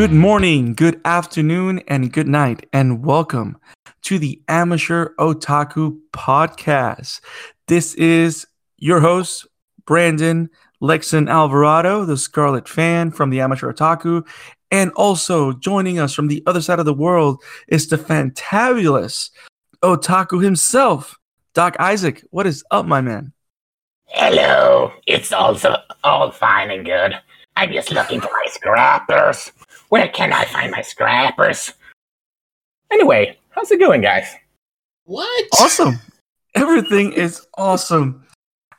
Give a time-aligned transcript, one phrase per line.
[0.00, 3.58] Good morning, good afternoon, and good night, and welcome
[4.00, 7.20] to the Amateur Otaku Podcast.
[7.68, 8.46] This is
[8.78, 9.46] your host,
[9.84, 10.48] Brandon
[10.80, 14.26] Lexan Alvarado, the Scarlet fan from the Amateur Otaku.
[14.70, 19.28] And also joining us from the other side of the world is the fantabulous
[19.82, 21.18] Otaku himself,
[21.52, 22.24] Doc Isak.
[22.30, 23.34] What is up, my man?
[24.06, 24.92] Hello.
[25.06, 27.20] It's also all fine and good.
[27.54, 29.52] I'm just looking for my scrappers.
[29.90, 31.74] Where can I find my scrappers?
[32.92, 34.32] Anyway, how's it going, guys?
[35.04, 35.48] What?
[35.60, 35.98] Awesome.
[36.54, 38.24] Everything is awesome.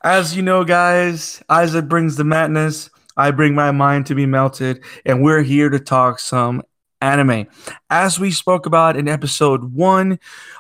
[0.06, 2.90] As you know, guys, Isak brings the madness.
[3.18, 6.64] I bring my mind to be melted, and we're here to talk some
[7.02, 7.48] anime.
[7.90, 10.18] As we spoke about in episode one,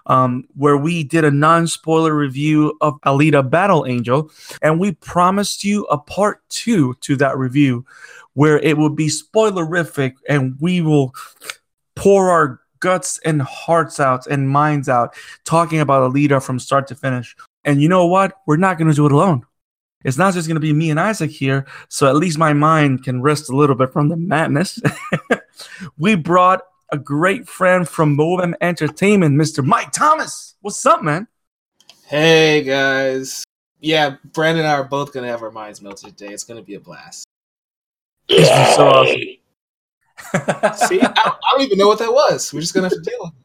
[0.07, 4.29] um, where we did a non spoiler review of Alita Battle Angel,
[4.61, 7.85] and we promised you a part two to that review
[8.33, 11.13] where it will be spoilerific and we will
[11.95, 15.15] pour our guts and hearts out and minds out
[15.45, 17.35] talking about Alita from start to finish.
[17.63, 18.33] And you know what?
[18.47, 19.43] We're not going to do it alone.
[20.03, 23.03] It's not just going to be me and Isak here, so at least my mind
[23.03, 24.81] can rest a little bit from the madness.
[25.97, 29.63] we brought a great friend from Wobam Entertainment, Mr.
[29.63, 30.55] Mike Thomas.
[30.61, 31.27] What's up, man?
[32.07, 33.43] Hey guys.
[33.79, 36.33] Yeah, Brandon and I are both gonna have our minds melted today.
[36.33, 37.25] It's gonna be a blast.
[38.27, 39.17] This is so awesome.
[40.87, 42.53] See, I, I don't even know what that was.
[42.53, 43.41] We're just gonna have to deal with it.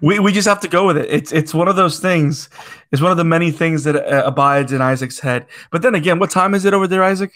[0.00, 1.08] we we just have to go with it.
[1.10, 2.48] It's it's one of those things.
[2.92, 5.46] It's one of the many things that uh, abides in Isak's head.
[5.70, 7.32] But then again, what time is it over there, Isak?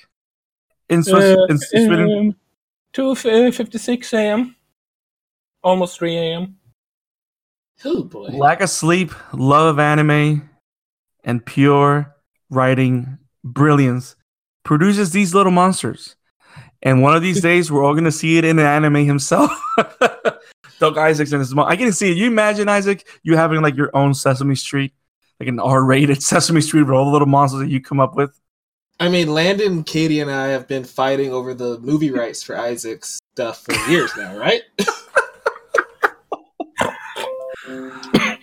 [0.89, 2.11] In Swiss, Uh, in Sweden.
[2.11, 2.37] um,
[2.95, 4.57] 2.56 a.m.
[5.63, 6.57] Almost 3 a.m.
[7.85, 8.29] Oh boy.
[8.29, 10.49] lack of sleep, love of anime,
[11.25, 12.15] and pure
[12.51, 14.17] writing brilliance
[14.65, 16.17] produces these little monsters.
[16.83, 19.51] And one of these days, we're all going to see it in the anime himself.
[20.79, 21.69] Doug Isaacs and his mom.
[21.69, 22.17] I can see it.
[22.17, 24.93] You imagine, Isak, you having like your own Sesame Street,
[25.39, 28.17] like an R rated Sesame Street with all the little monsters that you come up
[28.17, 28.39] with.
[28.99, 33.19] I mean, Landon, Katie, and I have been fighting over the movie rights for Isak's
[33.33, 34.63] stuff for years now, right?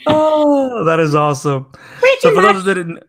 [0.07, 1.71] Oh, that is awesome.
[2.19, 3.03] So for those that didn't,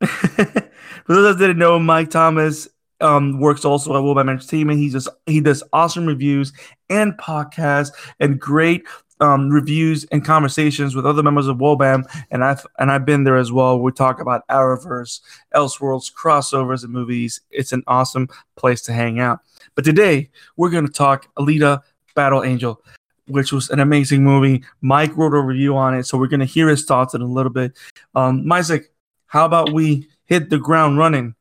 [0.00, 2.68] for those that didn't know, Mike Thomas
[3.02, 4.78] um, works also at Wobam Entertainment.
[4.78, 6.52] He just he does awesome reviews
[6.88, 7.90] and podcasts
[8.20, 8.84] and great
[9.22, 13.36] um, reviews and conversations with other members of Wobam, and I've and I've been there
[13.36, 13.78] as well.
[13.78, 15.20] We talk about Arrowverse,
[15.54, 17.40] Elseworlds, crossovers, and movies.
[17.50, 19.40] It's an awesome place to hang out.
[19.74, 21.82] But today we're going to talk Alita:
[22.16, 22.82] Battle Angel,
[23.26, 24.64] which was an amazing movie.
[24.80, 27.26] Mike wrote a review on it, so we're going to hear his thoughts in a
[27.26, 27.72] little bit.
[28.16, 28.90] Um, Isak,
[29.26, 31.34] how about we hit the ground running,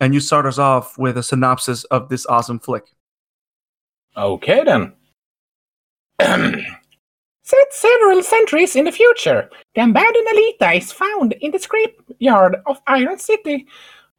[0.00, 2.84] and you start us off with a synopsis of this awesome flick?
[4.16, 4.92] Okay then.
[7.42, 12.80] Set several centuries in the future, the abandoned Alita is found in the scrapyard of
[12.86, 13.66] Iron City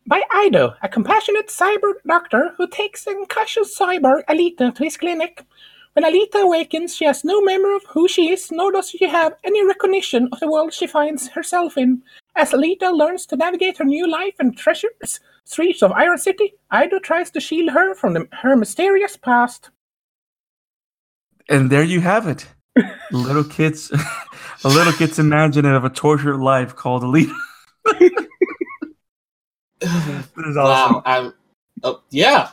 [0.07, 5.45] by Ido, a compassionate cyber doctor who takes the unconscious cyber Alita to his clinic.
[5.93, 9.35] When Alita awakens, she has no memory of who she is, nor does she have
[9.43, 12.01] any recognition of the world she finds herself in.
[12.35, 16.99] As Alita learns to navigate her new life and treasures streets of Iron City, Ido
[16.99, 19.71] tries to shield her from the, her mysterious past.
[21.49, 22.47] And there you have it.
[23.11, 23.91] little kids,
[24.63, 27.33] a little kid's imagining of a tortured life called Alita.
[29.81, 30.95] That is awesome.
[30.95, 31.03] Wow.
[31.05, 31.33] I'm,
[31.83, 32.49] oh, yeah,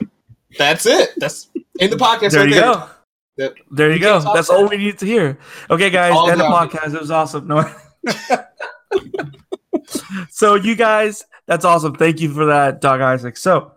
[0.57, 1.11] that's it.
[1.17, 1.49] That's
[1.81, 2.31] in the podcast.
[2.31, 2.73] There right you there.
[2.73, 2.89] go.
[3.37, 3.55] Yep.
[3.73, 4.33] There you We go.
[4.33, 4.71] That's all it.
[4.71, 5.37] we need to hear.
[5.69, 6.95] Okay, guys, All end the podcast.
[6.95, 7.49] It was awesome.
[7.49, 7.69] No.
[10.31, 11.95] so you guys, that's awesome.
[11.95, 13.37] Thank you for that, Doc Isak.
[13.37, 13.73] So,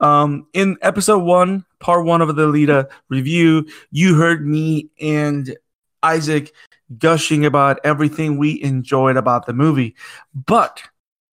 [0.00, 5.56] um, in episode one, part one of the Lita review, you heard me and
[6.04, 6.52] Isak
[6.98, 9.96] gushing about everything we enjoyed about the movie,
[10.34, 10.82] but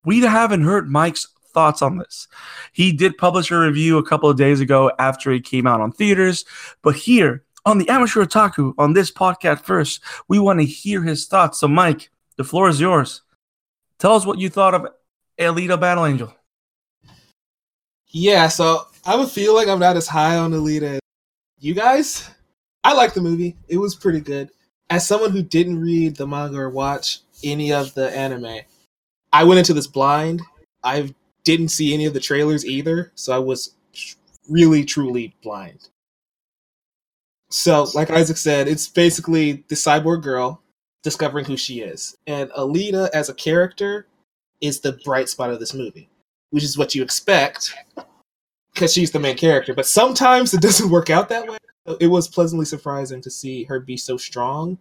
[0.06, 2.28] we haven't heard Mike's thoughts on this.
[2.72, 5.92] He did publish a review a couple of days ago after it came out on
[5.92, 6.46] theaters,
[6.82, 11.26] but here on the Amateur Otaku on this podcast first, we want to hear his
[11.26, 11.60] thoughts.
[11.60, 13.22] So, Mike, the floor is yours.
[14.04, 14.88] Tell us what you thought of
[15.40, 16.36] Alita Battle Angel.
[18.10, 21.00] Yeah, so I would feel like I'm not as high on Alita as
[21.62, 22.30] you guys.
[22.84, 23.56] I like the movie.
[23.70, 24.50] It was pretty good.
[24.90, 28.64] As someone who didn't read the manga or watch any of the anime,
[29.32, 30.42] I went into this blind.
[30.84, 31.16] I
[31.46, 33.74] didn't see any of the trailers either, so I was
[34.50, 35.88] really truly blind.
[37.50, 40.62] So, like Isak said, it's basically the cyborg girl
[41.04, 42.18] discovering who she is.
[42.26, 44.08] And Alita as a character
[44.62, 46.10] is the bright spot of this movie,
[46.50, 47.76] which is what you expect
[48.74, 49.74] because she's the main character.
[49.74, 51.58] But sometimes it doesn't work out that way.
[52.00, 54.78] it was pleasantly surprising to see her be so strong.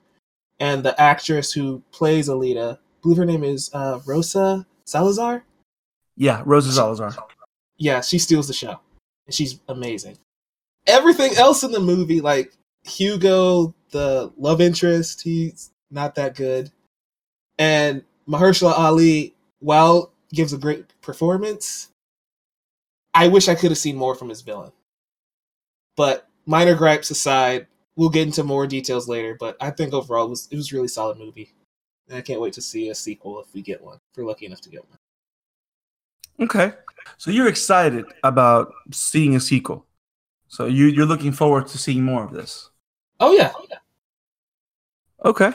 [0.60, 5.44] And the actress who plays Alita, I believe her name is uh, Rosa Salazar.
[6.16, 7.16] Yeah, Rosa Salazar.
[7.78, 8.78] Yeah, she steals the show.
[9.26, 10.18] And she's amazing.
[10.86, 12.52] Everything else in the movie, like
[12.84, 16.70] Hugo, the love interest, he's not that good.
[17.58, 21.90] And Mahershala Ali, while gives a great performance,
[23.14, 24.72] I wish I could have seen more from his villain.
[25.96, 29.36] But minor gripes aside, we'll get into more details later.
[29.38, 31.52] But I think overall it was it was a really solid movie,
[32.08, 33.98] and I can't wait to see a sequel if we get one.
[34.10, 34.98] If we're lucky enough to get one.
[36.40, 36.72] Okay,
[37.18, 39.86] so you're excited about seeing a sequel.
[40.48, 42.70] So you you're looking forward to seeing more of this.
[43.20, 43.52] Oh yeah,
[45.24, 45.52] Okay,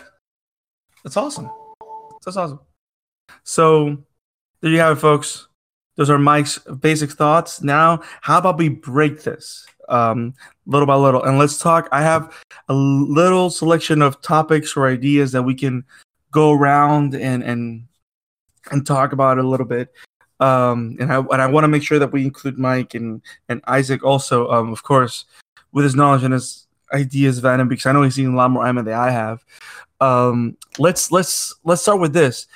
[1.07, 1.50] that's awesome.
[2.25, 2.59] That's awesome.
[3.44, 4.04] So
[4.59, 5.48] there you have it, folks.
[5.95, 7.63] Those are Mike's basic thoughts.
[7.63, 10.33] Now, how about we break this um,
[10.65, 11.88] little by little and let's talk.
[11.94, 12.36] I have
[12.68, 15.86] a little selection of topics or ideas that we can
[16.31, 17.88] go around and and
[18.69, 19.94] and talk about a little bit.
[20.42, 23.62] Um, and I and I want to make sure that we include Mike and and
[23.74, 25.24] Isak also, um, of course,
[25.71, 28.51] with his knowledge and his ideas of anime because I know he's seen a lot
[28.51, 29.45] more anime than I have.
[29.99, 32.47] Um, let's let's let's start with this.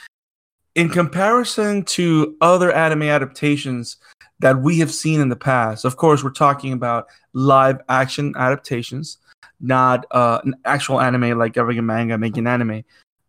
[0.76, 3.98] In comparison to other anime adaptations
[4.40, 9.18] that we have seen in the past, of course, we're talking about live action adaptations,
[9.60, 12.84] not uh, an actual anime like every manga making anime.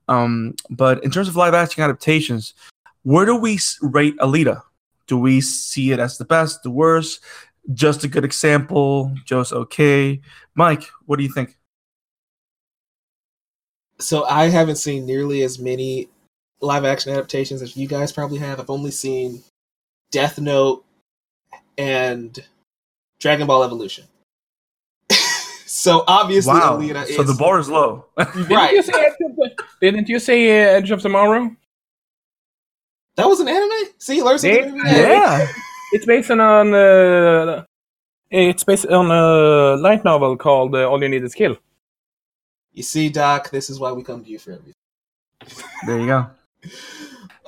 [0.09, 2.55] Um, but in terms of live action adaptations,
[3.03, 4.62] where do we rate Alita?
[5.06, 7.20] Do we see it as the best, the worst,
[7.75, 10.20] just a good example, just okay?
[10.55, 11.56] Mike, what do you think?
[14.02, 16.08] So I haven't seen nearly as many
[16.60, 18.60] live action adaptations as you guys probably have.
[18.60, 19.43] I've only seen
[20.10, 20.84] Death Note
[21.78, 22.38] and
[23.19, 24.04] Dragon Ball Evolution.
[25.66, 26.78] so obviously, wow.
[26.78, 28.04] Alita is So the bar is low.
[28.19, 28.72] Didn't Right.
[28.75, 29.50] you say Edge of the,
[29.81, 31.54] Didn't you say uh, Edge of Tomorrow?
[33.16, 33.93] that was an anime.
[33.99, 34.58] See, you learned something.
[34.64, 34.69] Yeah.
[34.81, 35.08] every day.
[35.10, 35.49] yeah.
[35.93, 37.64] It's based on an, uh,
[38.31, 41.56] it's based on a light novel called uh, All You Need Is Kill.
[42.73, 44.75] You see, Doc, this is why we come to you for everything.
[45.87, 46.27] There you go.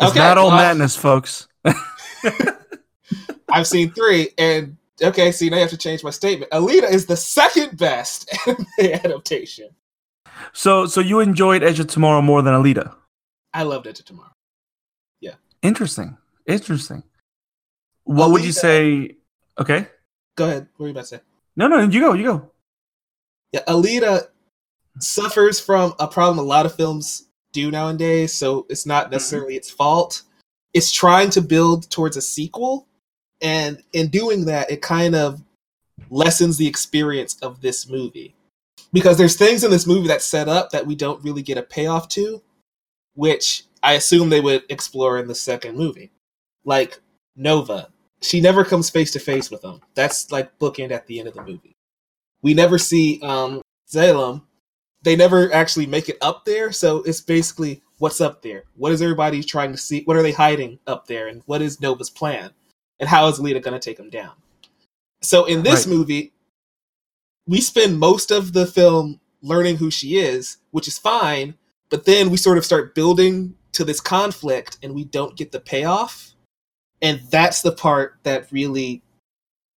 [0.00, 1.46] It's Okay, not all well, madness, folks.
[3.48, 6.50] I've seen three, and okay, see, now you have to change my statement.
[6.50, 9.68] Alita is the second best anime adaptation.
[10.52, 12.92] So, so you enjoyed Edge of Tomorrow more than Alita?
[13.52, 14.32] I loved it to tomorrow.
[15.20, 15.34] Yeah.
[15.62, 16.16] Interesting.
[16.46, 17.04] Interesting.
[18.02, 19.16] What would you say?
[19.60, 19.86] Okay.
[20.34, 20.66] Go ahead.
[20.76, 21.20] What were you about to say?
[21.54, 22.14] No, no, you go.
[22.14, 22.50] You go.
[23.52, 24.26] Yeah, Alita
[24.98, 29.70] suffers from a problem a lot of films do nowadays, so it's not necessarily its
[29.70, 30.22] fault.
[30.72, 32.86] It's trying to build towards a sequel,
[33.40, 35.40] and in doing that, it kind of
[36.10, 38.34] lessens the experience of this movie.
[38.92, 41.62] Because there's things in this movie that set up that we don't really get a
[41.62, 42.42] payoff to,
[43.14, 46.10] which I assume they would explore in the second movie.
[46.64, 47.00] Like
[47.36, 47.88] Nova.
[48.22, 49.80] She never comes face to face with him.
[49.94, 51.76] That's like bookend at the end of the movie.
[52.42, 53.60] We never see um
[53.92, 54.42] Zalem.
[55.04, 58.64] They never actually make it up there, so it's basically what's up there.
[58.76, 60.02] What is everybody trying to see?
[60.04, 61.28] What are they hiding up there?
[61.28, 62.50] And what is Nova's plan?
[62.98, 64.32] And how is Lita going to take them down?
[65.20, 65.94] So in this Right.
[65.94, 66.32] movie,
[67.46, 71.54] we spend most of the film learning who she is, which is fine,
[71.90, 75.60] but then we sort of start building to this conflict and we don't get the
[75.60, 76.34] payoff.
[77.02, 79.02] And that's the part that really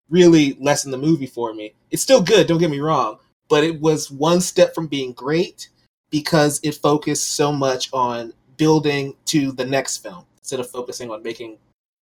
[0.10, 1.74] really lessened the movie for me.
[1.92, 3.18] It's still good, don't get me wrong,
[3.50, 5.70] but it was one step from being great
[6.10, 11.22] because it focused so much on building to the next film instead of focusing on
[11.24, 11.58] making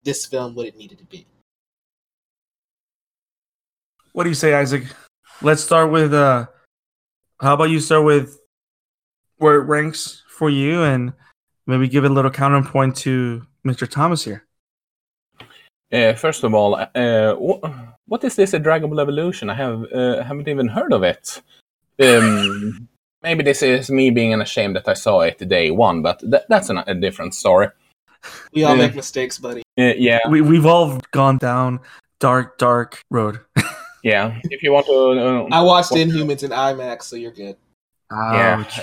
[0.04, 1.26] this film what it needed to be.
[4.12, 4.84] What do you say, Isak?
[5.42, 6.14] Let's start with.
[6.14, 6.46] uh
[7.40, 8.38] How about you start with
[9.38, 11.12] where it ranks for you, and
[11.66, 13.88] maybe give a little counterpoint to Mr.
[13.88, 14.43] Thomas here.
[15.94, 17.62] Uh, first of all, uh, wh-
[18.08, 19.48] what is this a Dragon Ball Evolution?
[19.50, 21.40] I have uh, haven't even heard of it.
[22.02, 22.88] Um,
[23.22, 26.68] maybe this is me being ashamed that I saw it day one, but th- that's
[26.70, 27.68] an, a different story.
[28.52, 28.86] We all Yeah.
[28.86, 29.62] make mistakes, buddy.
[29.78, 31.80] Uh, yeah, We we've all gone down
[32.18, 33.38] dark, dark road.
[34.02, 34.40] yeah.
[34.50, 34.92] If you want to,
[35.52, 37.56] uh, I watched Inhumans in IMAX, so you're good.
[38.10, 38.58] yeah.
[38.60, 38.78] Ouch.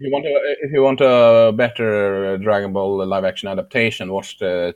[0.00, 0.30] If you want to,
[0.62, 4.74] if you want a better uh, Dragon Ball live action adaptation, watch the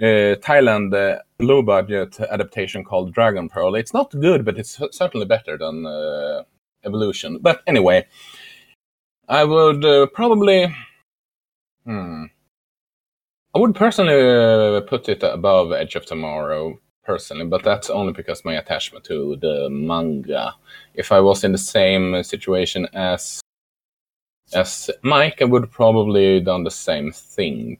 [0.00, 3.74] uh, Thailand uh, low budget adaptation called Dragon Pearl.
[3.74, 6.42] It's not good, but it's certainly better than uh,
[6.84, 7.38] Evolution.
[7.40, 8.06] But anyway,
[9.28, 10.74] I would probably,
[11.84, 12.24] hmm,
[13.54, 18.54] I would personally put it above Edge of Tomorrow personally, but that's only because my
[18.54, 20.54] attachment to the manga.
[20.94, 23.40] If I was in the same situation as
[24.52, 27.78] as Mike, I would probably done the same thing,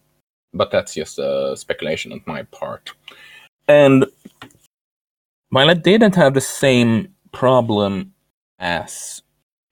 [0.52, 2.92] but that's just a speculation on my part.
[3.68, 4.06] And
[5.50, 8.14] while I didn't have the same problem
[8.58, 9.22] as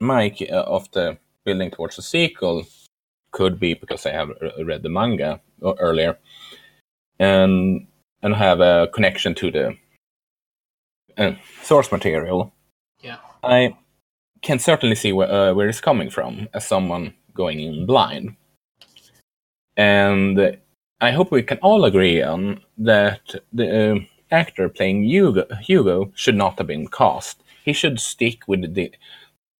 [0.00, 2.64] Mike uh, of the building towards the sequel,
[3.30, 6.18] could be because I have uh, read the manga uh, earlier,
[7.18, 7.86] and
[8.22, 9.76] and have a connection to the
[11.16, 11.32] uh,
[11.62, 12.52] source material.
[13.00, 13.18] Yeah.
[13.42, 13.76] I
[14.42, 18.36] can certainly see where, uh, where it's coming from as someone going in blind.
[19.76, 20.58] And
[21.00, 23.98] I hope we can all agree on that the uh,
[24.30, 27.40] actor playing Hugo, Hugo should not have been cast.
[27.64, 28.92] He should stick with the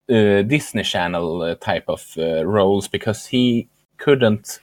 [0.09, 4.59] uh, Disney Channel uh, type of uh, roles because he couldn't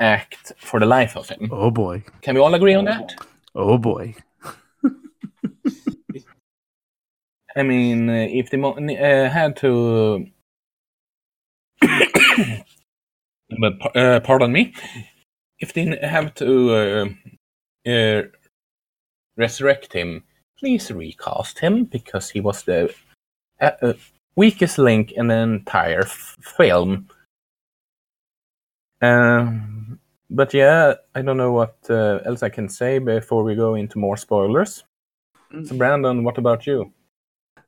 [0.00, 1.48] act for the life of him.
[1.52, 2.02] Oh boy.
[2.22, 3.14] Can we all agree on that?
[3.54, 4.14] Oh boy.
[7.56, 10.26] I mean, uh, if they mo- uh, had to,
[13.60, 14.72] but uh, pardon me,
[15.60, 18.22] if they have to uh, uh,
[19.36, 20.24] resurrect him,
[20.58, 22.92] please recast him because he was the
[23.60, 23.92] uh, uh,
[24.36, 27.08] weakest link in the entire f- film.
[29.02, 30.00] Um,
[30.30, 33.98] but yeah, I don't know what uh, else I can say before we go into
[33.98, 34.84] more spoilers.
[35.64, 36.92] So, Brandon, what about you?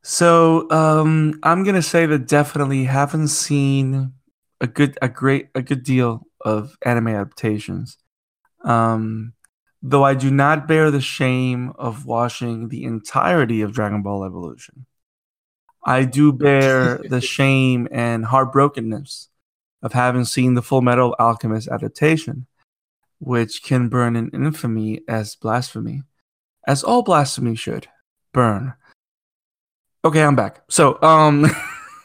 [0.02, 4.12] So um, I'm gonna say that definitely haven't seen
[4.60, 7.98] a good, a great, a good deal of anime adaptations.
[8.64, 9.34] Um,
[9.82, 14.86] though I do not bear the shame of watching the entirety of Dragon Ball Evolution.
[15.84, 19.28] I do bear the shame and heartbrokenness
[19.82, 22.46] of having seen the Full Metal Alchemist adaptation,
[23.18, 26.02] which can burn in infamy as blasphemy,
[26.66, 27.88] as all blasphemy should
[28.32, 28.74] burn.
[30.04, 30.62] Okay, I'm back.
[30.68, 31.42] So, um,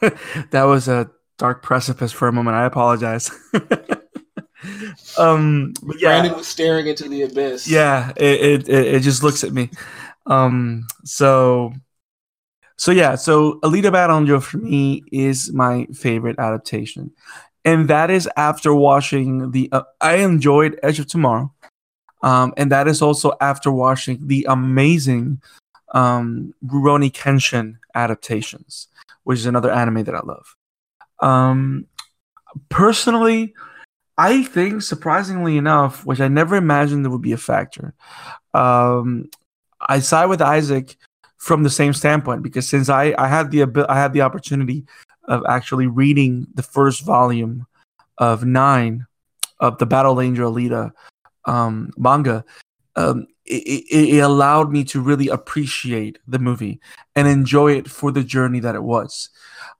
[0.50, 2.56] that was a dark precipice for a moment.
[2.56, 3.30] I apologize.
[5.18, 7.68] um, yeah, Brandon was staring into the abyss.
[7.68, 9.70] yeah, it, it it it just looks at me.
[10.26, 11.72] Um, so,
[12.76, 17.10] so yeah, so Alita Battle Angel for me is my favorite adaptation,
[17.64, 19.68] and that is after watching the.
[19.72, 21.52] Uh, I enjoyed Edge of Tomorrow,
[22.22, 25.40] um, and that is also after watching the amazing
[25.94, 28.88] um, Rurouni Kenshin adaptations,
[29.24, 30.54] which is another anime that I love.
[31.20, 31.86] Um,
[32.68, 33.54] personally,
[34.18, 37.94] I think surprisingly enough, which I never imagined would be a factor,
[38.52, 39.30] um,
[39.80, 40.96] I side with Isak
[41.36, 44.84] from the same standpoint because since I, I had the I had the opportunity
[45.24, 47.66] of actually reading the first volume
[48.18, 49.06] of nine
[49.60, 50.90] of the Battle Angel Alita
[51.44, 52.44] um, manga,
[52.96, 56.80] um, it, it, it allowed me to really appreciate the movie
[57.14, 59.30] and enjoy it for the journey that it was.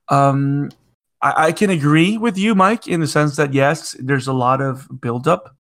[0.07, 0.69] Um,
[1.21, 4.61] I, I can agree with you, Mike, in the sense that yes, there's a lot
[4.61, 5.55] of buildup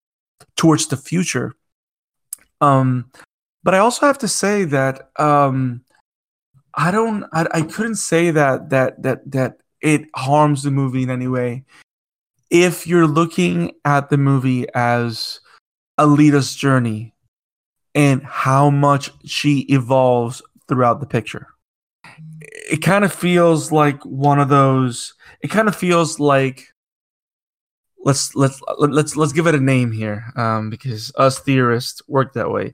[0.55, 1.55] towards the future.
[2.61, 3.11] Um,
[3.63, 5.81] but I also have to say that um,
[6.73, 11.09] I don't, I, I couldn't say that that that that it harms the movie in
[11.09, 11.65] any way.
[12.49, 15.39] If you're looking at the movie as
[15.99, 17.13] Alita's journey
[17.93, 21.47] and how much she evolves throughout the picture.
[22.41, 25.13] It kind of feels like one of those
[25.45, 26.73] it kind of feels like
[27.99, 32.49] let's let's let's let's give it a name here um, because us theorists work that
[32.49, 32.73] way.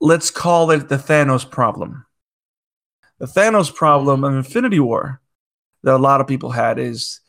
[0.00, 2.06] Let's call it the Thanos problem.
[3.18, 5.20] The Thanos problem of Infinity War
[5.82, 7.20] that a lot of people had is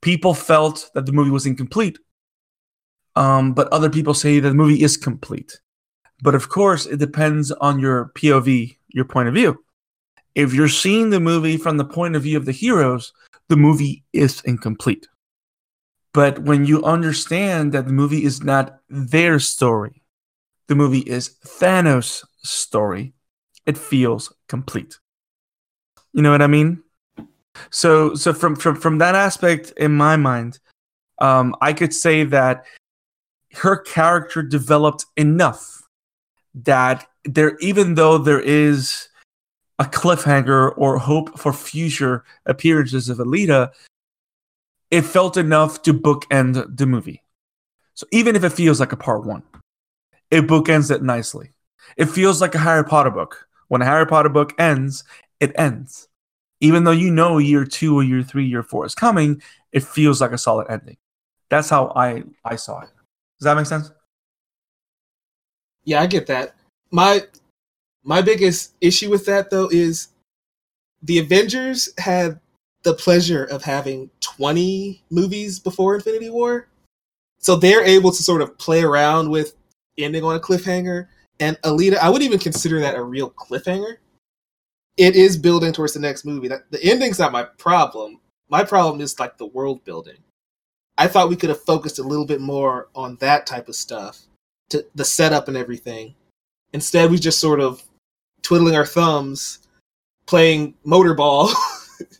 [0.00, 1.98] people felt that the movie was incomplete,
[3.16, 5.60] um, but other people say that the movie is complete.
[6.22, 9.62] But of course, it depends on your POV, your point of view.
[10.34, 13.12] If you're seeing the movie from the point of view of the heroes,
[13.48, 15.08] the movie is incomplete.
[16.12, 20.02] But when you understand that the movie is not their story,
[20.66, 23.12] the movie is Thanos' story,
[23.66, 24.98] it feels complete.
[26.12, 26.82] You know what I mean?
[27.70, 30.58] So, so from from from that aspect, in my mind,
[31.20, 32.64] um, I could say that
[33.54, 35.82] her character developed enough
[36.54, 39.08] that there, even though there is
[39.78, 43.70] a cliffhanger or hope for future appearances of Alita,
[44.90, 47.22] it felt enough to bookend the movie.
[47.94, 49.42] So even if it feels like a part one,
[50.30, 51.52] it bookends it nicely.
[51.96, 53.48] It feels like a Harry Potter book.
[53.68, 55.04] When a Harry Potter book ends,
[55.40, 56.08] it ends.
[56.60, 59.42] Even though you know year two or year three, year four is coming,
[59.72, 60.96] it feels like a solid ending.
[61.50, 62.90] That's how I I saw it.
[63.38, 63.90] Does that make sense?
[65.84, 66.54] Yeah, I get that.
[66.90, 67.22] My
[68.08, 70.08] My biggest issue with that though is
[71.02, 72.40] the Avengers had
[72.82, 76.68] the pleasure of having 20 movies before Infinity War.
[77.38, 79.56] So they're able to sort of play around with
[79.98, 81.08] ending on a cliffhanger.
[81.38, 83.98] And Alita, I wouldn't even consider that a real cliffhanger.
[84.96, 86.48] It is building towards the next movie.
[86.48, 88.20] The ending's not my problem.
[88.48, 90.16] My problem is like the world building.
[90.96, 94.22] I thought we could have focused a little bit more on that type of stuff,
[94.70, 96.14] to the setup and everything.
[96.72, 97.82] Instead, we just sort of
[98.48, 99.58] twiddling our thumbs,
[100.24, 101.52] playing motorball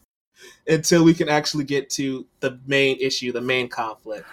[0.69, 4.27] until we can actually get to the main issue, the main conflict.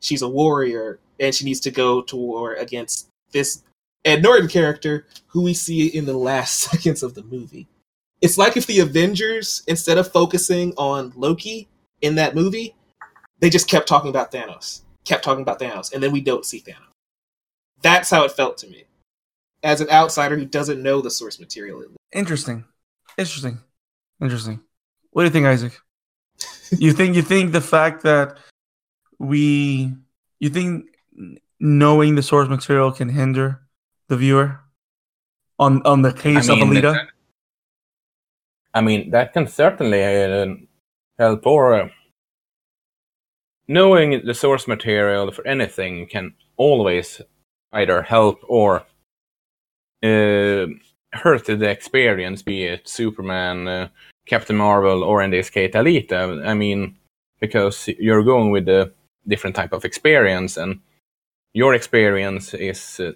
[0.00, 3.62] She's a warrior and she needs to go to war against this
[4.06, 7.68] Ed Norton character who we see in the last seconds of the movie.
[8.22, 11.68] It's like if the Avengers, instead of focusing on Loki
[12.00, 12.74] in that movie,
[13.40, 16.62] they just kept talking about Thanos, kept talking about Thanos, and then we don't see
[16.62, 16.88] Thanos.
[17.82, 18.84] That's how it felt to me,
[19.64, 21.82] as an outsider who doesn't know the source material.
[22.12, 22.64] Interesting.
[23.18, 23.58] Interesting.
[24.20, 24.60] Interesting.
[25.10, 25.80] What do you think, Isak?
[26.78, 28.36] you think you think the fact that
[29.18, 29.92] we
[30.40, 30.86] you think
[31.60, 33.60] knowing the source material can hinder
[34.08, 34.60] the viewer
[35.58, 36.92] on on the case of Alita?
[36.94, 37.08] that-
[38.76, 40.46] I mean, that can certainly uh,
[41.16, 41.88] help, or uh,
[43.68, 47.20] knowing the source material for anything can always
[47.72, 48.84] either help or
[50.04, 50.66] uh,
[51.12, 53.88] hurt the experience, be it Superman, uh,
[54.26, 56.46] Captain Marvel, or in this case, Alita.
[56.46, 56.96] I mean,
[57.40, 58.92] because you're going with a
[59.26, 60.80] different type of experience, and
[61.52, 63.00] your experience is.
[63.00, 63.12] Uh,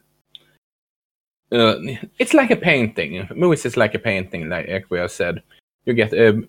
[1.50, 1.78] uh,
[2.18, 3.26] it's like a painting.
[3.35, 5.42] Movies is like a painting, like we said.
[5.85, 6.42] You get a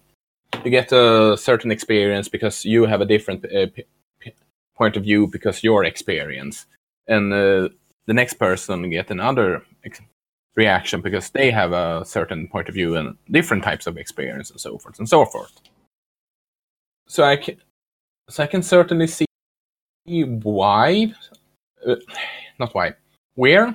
[0.63, 3.85] you get a certain experience because you have a different p-
[4.19, 4.33] p-
[4.75, 6.65] point of view because your experience,
[7.07, 7.71] and the
[8.07, 9.63] next person get another
[10.63, 14.59] reaction because they have a certain point of view and different types of experience and
[14.59, 15.53] so forth and so forth.
[17.07, 17.55] So I can,
[18.29, 19.25] so I can certainly see
[20.05, 21.13] why,
[21.87, 21.95] uh,
[22.59, 22.87] not why,
[23.35, 23.73] where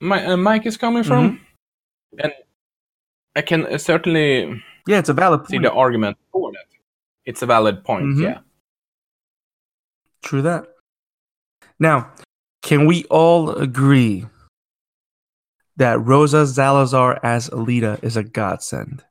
[0.00, 1.40] my uh, Mike is coming from,
[2.22, 2.32] and
[3.36, 5.64] I can uh, certainly Yeah, it's a valid see point.
[5.64, 6.66] the argument for that.
[7.24, 8.22] It's a valid point, Mhm.
[8.22, 8.38] yeah.
[10.22, 10.64] True that.
[11.78, 12.12] Now,
[12.62, 14.26] can we all agree
[15.76, 19.04] that Rosa Salazar as Alita is a godsend?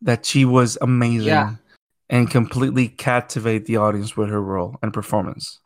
[0.00, 1.54] That she was amazing Yeah.
[2.10, 5.60] and completely captivate the audience with her role and performance.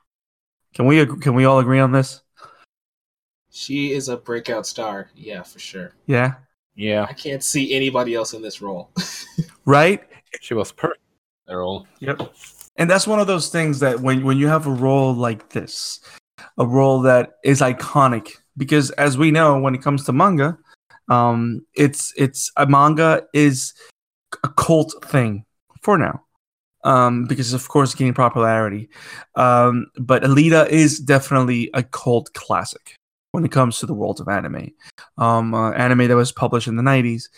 [0.74, 2.22] Can we can we all agree on this?
[3.50, 5.08] She is a breakout star.
[5.14, 5.92] Yeah, for sure.
[6.06, 6.34] Yeah.
[6.74, 8.90] Yeah, I can't see anybody else in this role.
[9.64, 10.04] Right?
[10.40, 11.00] she was perfect.
[11.48, 12.20] They're all Yep.
[12.76, 15.98] And that's one of those things that when when you have a role like this,
[16.58, 20.58] a role that is iconic, because as we know, when it comes to manga,
[21.08, 23.72] um, it's it's a manga is
[24.44, 25.44] a cult thing
[25.82, 26.22] for now,
[26.84, 28.88] um, because of course gaining popularity.
[29.34, 32.96] Um, but Alita is definitely a cult classic
[33.32, 34.72] when it comes to the world of anime.
[35.18, 37.28] Um, uh, anime that was published in the '90s,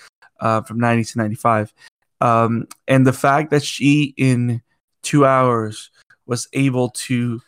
[0.41, 1.73] uh, from '90 to '95
[2.21, 4.63] um, and the fact that she in
[5.03, 5.91] two hours
[6.27, 7.41] was able to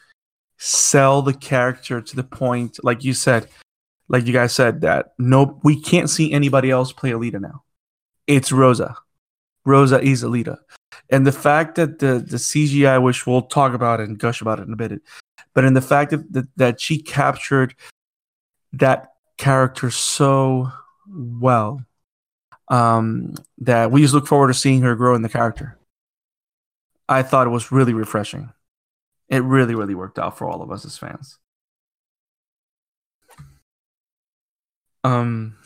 [0.62, 3.48] sell the character to the point like you said
[4.08, 7.62] like you guys said that no we can't see anybody else play alita now
[8.26, 8.94] it's rosa
[9.64, 10.58] rosa is alita
[11.08, 14.66] and the fact that the the cgi which we'll talk about and gush about it
[14.66, 15.00] in a bit
[15.54, 17.74] but in the fact that that, that she captured
[18.72, 20.70] that character so
[21.08, 21.82] well
[22.70, 25.76] um, that we just look forward to seeing her grow in the character.
[27.08, 28.52] I thought it was really refreshing.
[29.30, 31.38] It really, really worked out for all of us as fans.
[35.04, 35.56] Um,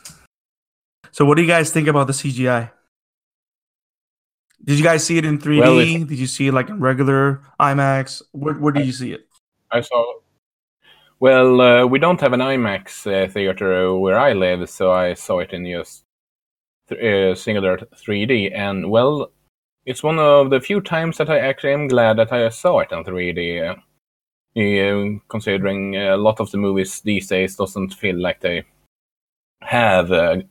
[1.11, 2.71] so what do you guys think about the CGI?
[4.63, 5.61] Did you guys see it in 3D?
[5.61, 8.23] Well, if- did you see it like in regular IMAX?
[8.33, 9.27] Where, where did you see it?
[9.71, 10.21] I saw.
[11.21, 15.39] Well, uh, we don't have an IMAX uh, theater where I live, so I saw
[15.41, 16.05] it in just
[16.89, 18.53] th- uh, singular 3D.
[18.55, 19.33] And well,
[19.87, 22.93] it's one of the few times that I actually am glad that I saw it
[22.93, 23.71] on 3D.
[23.71, 23.77] Uh,
[24.57, 28.65] uh, considering a lot of the movies these days doesn't feel like they
[29.63, 30.45] have a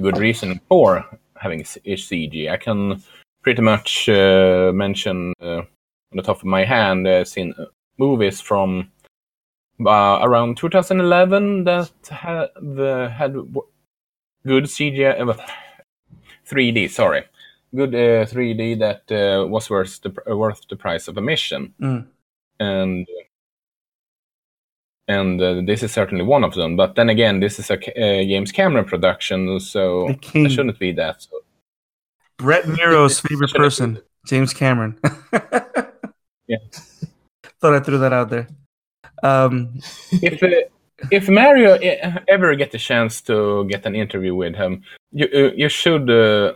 [0.00, 1.04] good reason for
[1.36, 2.50] having CG.
[2.50, 3.02] I can
[3.42, 5.62] pretty much uh, mention uh,
[6.16, 7.66] on the top of my hand uh, seen uh,
[7.98, 8.90] movies from
[9.84, 13.34] uh, around 2011 that had uh, had
[14.46, 15.36] good uh,
[16.48, 16.90] 3D.
[16.90, 17.24] Sorry,
[17.76, 21.74] good uh, 3D that uh, was worth the pr- uh, worth the price of admission.
[21.80, 22.06] Mm.
[22.58, 23.06] And
[25.08, 26.76] and uh, this is certainly one of them.
[26.76, 31.22] But then again, this is a uh, James Cameron production, so it shouldn't be that.
[31.22, 31.30] So,
[32.38, 34.98] Brett Nero's favorite person, James Cameron.
[36.46, 36.58] Yeah.
[37.60, 38.48] Thought I threw that out there.
[39.22, 39.80] Um,
[40.12, 40.68] if uh,
[41.10, 45.52] if Mario uh, ever get the chance to get an interview with him, you uh,
[45.56, 46.52] you should uh,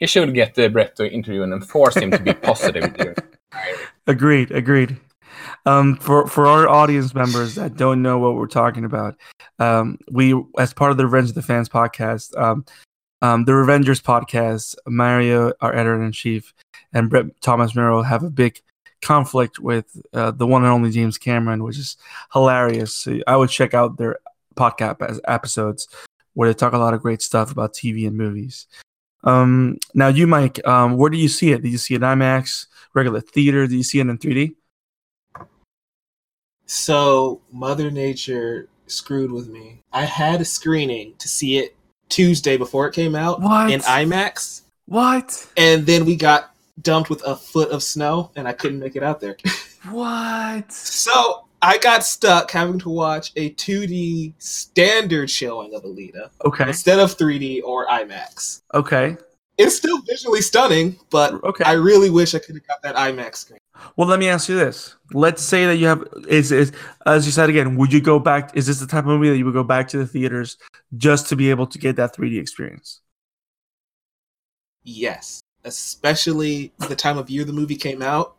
[0.00, 3.16] you should get uh, Brett to interview him and force him to be positive.
[4.06, 4.96] agreed, agreed.
[5.66, 9.16] Um, for for our audience members that don't know what we're talking about,
[9.58, 12.64] um, we as part of the Revenge of the Fans podcast, um,
[13.22, 16.52] um, the Revengers podcast, Mario, our editor in chief,
[16.92, 18.60] and Brett Thomas Mero have a big
[19.02, 21.96] conflict with uh, the one and only James Cameron, which is
[22.32, 22.94] hilarious.
[22.94, 24.18] So I would check out their
[24.56, 25.88] podcast as- episodes
[26.34, 28.66] where they talk a lot of great stuff about TV and movies.
[29.24, 31.62] Um, now, you, Mike, um, where do you see it?
[31.62, 33.66] Did you see it in IMAX, regular theater?
[33.66, 34.54] Did you see it in 3D?
[36.66, 39.80] So Mother Nature screwed with me.
[39.92, 41.76] I had a screening to see it
[42.08, 43.70] Tuesday before it came out What?
[43.70, 45.46] in IMAX, What?
[45.56, 49.02] and then we got dumped with a foot of snow, and I couldn't make it
[49.02, 49.36] out there.
[49.90, 50.72] What?
[50.72, 56.68] so I got stuck having to watch a 2D standard showing of Alita Okay.
[56.68, 58.60] instead of 3D or IMAX.
[58.74, 59.16] Okay.
[59.56, 61.64] It's still visually stunning, but Okay.
[61.64, 63.58] I really wish I could have got that IMAX screen.
[63.96, 64.94] Well, let me ask you this.
[65.14, 66.70] Let's say that you have is is
[67.06, 67.76] as you said again.
[67.76, 68.54] Would you go back?
[68.54, 70.58] Is this the type of movie that you would go back to the theaters
[70.98, 73.00] just to be able to get that 3D experience?
[74.82, 78.38] Yes, especially the time of year the movie came out.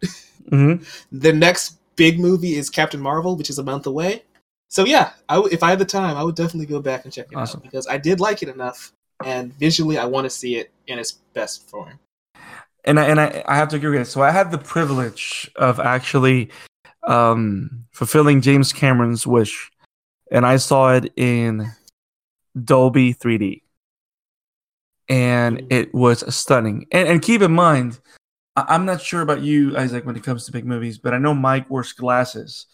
[0.52, 0.84] Mm-hmm.
[1.12, 4.24] the next big movie is Captain Marvel, which is a month away.
[4.70, 7.14] So yeah, I w- if I had the time, I would definitely go back and
[7.14, 7.60] check it Awesome.
[7.60, 8.92] out because I did like it enough,
[9.24, 12.00] and visually, I want to see it in its best form.
[12.84, 14.12] and I, and I, I have to agree with it.
[14.12, 16.50] So I had the privilege of actually
[17.08, 19.72] um, fulfilling James Cameron's wish,
[20.32, 21.72] and I saw it in
[22.64, 23.62] Dolby 3D,
[25.10, 26.88] and it was stunning.
[26.92, 28.00] And, and keep in mind,
[28.56, 31.18] I, I'm not sure about you, Isak, when it comes to big movies, but I
[31.18, 32.68] know Mike wears glasses.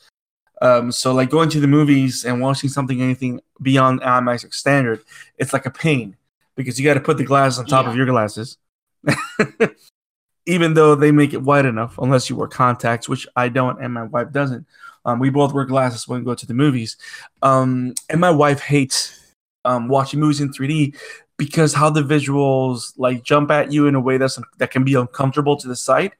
[0.61, 5.01] Um, so like going to the movies and watching something anything beyond IMAX standard,
[5.37, 6.15] it's like a pain
[6.55, 7.91] because you got to put the glasses on top Yeah.
[7.91, 8.57] of your glasses.
[10.45, 13.93] even though they make it wide enough, unless you wear contacts, which I don't, and
[13.93, 14.65] my wife doesn't.
[15.05, 16.97] Um, we both wear glasses when we go to the movies,
[17.41, 19.19] um, and my wife hates
[19.65, 20.95] um, watching movies in 3D
[21.37, 24.95] because how the visuals like jump at you in a way that's that can be
[24.95, 26.13] uncomfortable to the sight.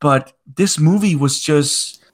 [0.00, 2.04] But this movie was just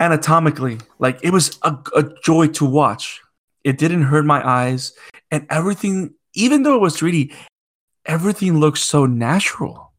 [0.00, 3.20] anatomically like it was a, a joy to watch.
[3.62, 4.92] It didn't hurt my eyes,
[5.30, 7.34] and everything, even though it was 3D,
[8.06, 9.94] everything looked so natural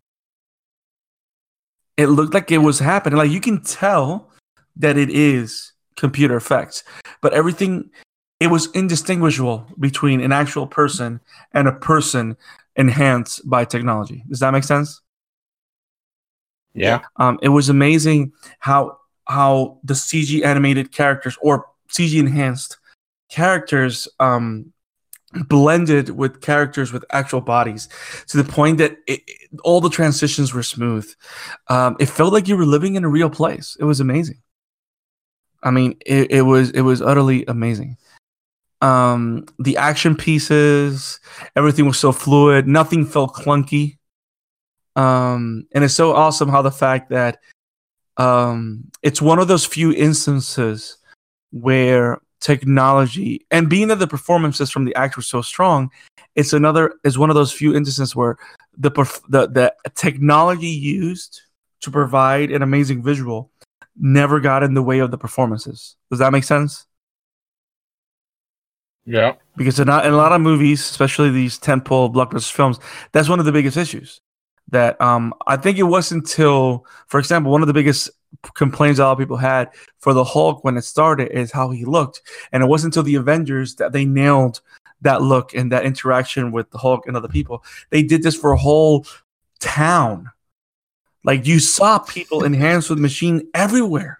[1.97, 3.17] it looked like it was happening.
[3.17, 4.29] Like you can tell
[4.75, 6.83] that it is computer effects,
[7.21, 7.89] but everything
[8.39, 11.21] it was indistinguishable between an actual person
[11.53, 12.35] and a person
[12.75, 14.23] enhanced by technology.
[14.29, 15.01] Does that make sense?
[16.73, 22.77] yeah, Um, it was amazing how how the CG animated characters or CG enhanced
[23.29, 24.71] characters um,
[25.47, 27.89] blended with characters with actual bodies
[28.27, 31.09] to the point that it, it- all the transitions were smooth.
[31.69, 33.77] Um, it felt like you were living in a real place.
[33.79, 34.41] It was amazing.
[35.63, 37.97] I mean, it, it was it was utterly amazing.
[38.85, 41.19] Um, the action pieces,
[41.55, 42.67] everything was so fluid.
[42.67, 43.97] Nothing felt clunky.
[44.95, 47.39] Um, and it's so awesome how the fact that
[48.17, 50.97] um, it's one of those few instances
[51.51, 55.89] where technology and being that the performances from the actors so strong,
[56.35, 58.37] it's another is one of those few instances where
[58.77, 61.41] the perf- the the technology used
[61.81, 63.49] to provide an amazing visual
[63.97, 65.95] never got in the way of the performances.
[66.11, 66.85] Does that make sense?
[69.05, 69.33] Yeah.
[69.55, 72.79] because in a, in a lot of movies, especially these tentpole blockbuster films,
[73.11, 74.21] that's one of the biggest issues.
[74.69, 78.09] That um, I think it wasn't until, for example, one of the biggest
[78.55, 81.85] complaints a lot of people had for the Hulk when it started is how he
[81.85, 84.61] looked, and it wasn't until the Avengers that they nailed
[85.01, 87.63] that look and that interaction with the Hulk and other people.
[87.91, 89.05] They did this for a whole
[89.59, 90.31] town.
[91.23, 94.19] Like you saw people enhanced with machine everywhere.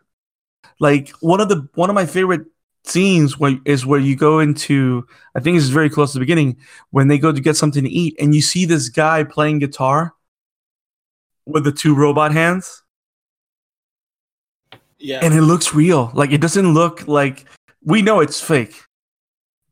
[0.80, 2.45] Like one of the one of my favorite
[2.88, 6.58] scenes where is where you go into I think it's very close to the beginning
[6.91, 10.13] when they go to get something to eat and you see this guy playing guitar
[11.45, 12.84] with the two robot hands
[14.98, 16.12] Yeah, and it looks real.
[16.13, 17.45] Like it doesn't look like
[17.84, 18.82] we know it's fake.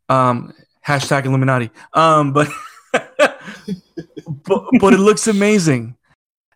[0.09, 0.53] Um
[0.85, 1.71] hashtag Illuminati.
[1.93, 2.49] Um but
[2.93, 5.95] but but it looks amazing.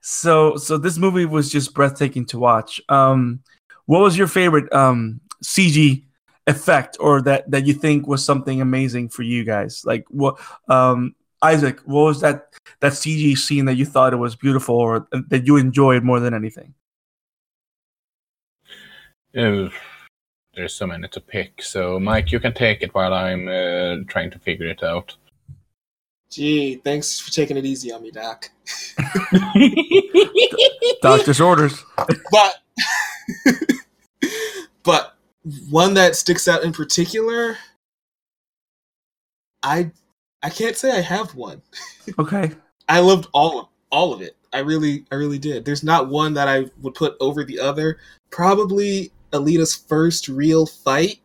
[0.02, 2.82] So so this movie was just breathtaking to watch.
[2.90, 3.42] Um
[3.86, 6.07] what was your favorite um CG
[6.48, 9.84] effect or that that you think was something amazing for you guys?
[9.86, 14.36] Like what um Isak, what was that that CG scene that you thought it was
[14.36, 16.74] beautiful or that you enjoyed more than anything?
[19.38, 19.70] Uh,
[20.56, 21.62] there's so many to pick.
[21.62, 25.16] So, Mike, you can take it while I'm uh, trying to figure it out.
[26.30, 28.50] Gee, thanks for taking it easy on me, Doc.
[31.02, 31.84] Doctor's orders.
[32.32, 32.56] But
[34.84, 35.17] but
[35.70, 37.58] one that sticks out in particular,
[39.64, 39.92] I
[40.44, 41.62] I can't say I have one.
[42.18, 42.52] Okay.
[42.88, 44.38] I loved all of all of it.
[44.54, 45.66] I really I really did.
[45.66, 47.98] There's not one that I would put over the other.
[48.30, 51.20] Probably Alita's first real fight.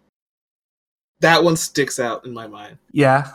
[1.20, 2.78] That one sticks out in my mind.
[2.90, 3.30] Yeah.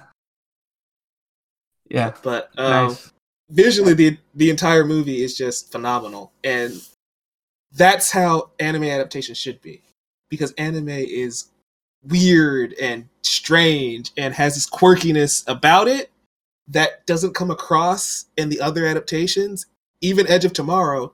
[1.89, 2.11] Yeah.
[2.21, 3.13] But um, nice.
[3.49, 6.85] visually the the entire movie is just phenomenal and
[7.71, 9.83] that's how anime adaptation should be
[10.29, 11.49] because anime is
[12.03, 16.11] weird and strange and has this quirkiness about it
[16.67, 19.65] that doesn't come across in the other adaptations
[20.01, 21.11] even edge of tomorrow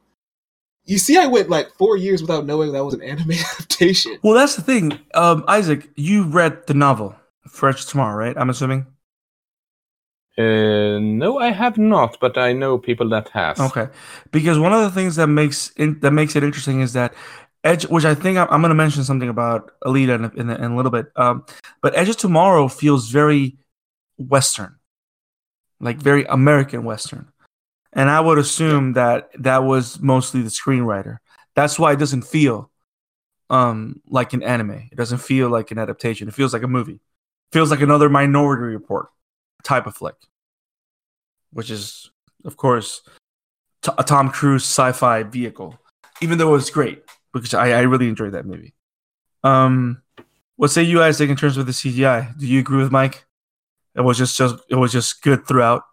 [0.85, 4.33] you see i went like four years without knowing that was an anime adaptation Well,
[4.33, 4.99] that's the thing.
[5.13, 7.15] Um, Isak, you read the novel
[7.47, 8.37] Fresh Tomorrow, right?
[8.37, 8.85] I'm assuming.
[10.37, 13.59] Uh, no, I have not, but I know people that have.
[13.59, 13.87] Okay,
[14.31, 17.13] because one of the things that makes in, that makes it interesting is that
[17.63, 20.49] Edge, which I think I'm, I'm going to mention something about Alita in a, in
[20.49, 21.07] in a little bit.
[21.15, 21.45] Um,
[21.81, 23.57] but Edge of Tomorrow feels very
[24.17, 24.75] Western,
[25.79, 27.31] like very American Western,
[27.93, 31.19] and I would assume that that was mostly the screenwriter.
[31.55, 32.69] That's why it doesn't feel
[33.49, 34.89] um like an anime.
[34.91, 36.27] It doesn't feel like an adaptation.
[36.27, 36.95] It feels like a movie.
[36.95, 39.07] It feels like another Minority Report
[39.63, 40.15] type of flick,
[41.51, 42.11] which is,
[42.43, 43.01] of course,
[43.81, 45.79] t- a Tom Cruise sci-fi vehicle.
[46.21, 48.73] Even though it was great, because I, I really enjoyed that movie.
[49.43, 50.01] Um,
[50.55, 52.37] what say you guys think in terms of the CGI?
[52.37, 53.25] Do you agree with Mike?
[53.95, 55.83] It was just, just it was just good throughout.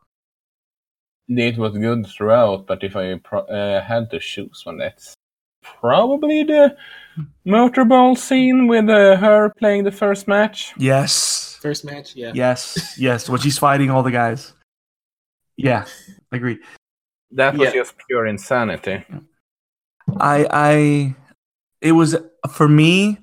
[1.29, 5.15] It was good throughout, but if I pro- uh, had to choose one, that's
[5.63, 6.77] probably the
[7.47, 10.73] motorball scene with uh, her playing the first match.
[10.77, 13.29] Yes, first match yeah yes, yes.
[13.29, 14.55] When she's fighting all the guys.
[15.57, 15.85] Yeah,
[16.33, 16.59] agreed.
[17.33, 17.81] That was Yeah.
[17.83, 19.05] just pure insanity.
[20.19, 21.15] I I
[21.81, 22.17] it was
[22.53, 23.19] for me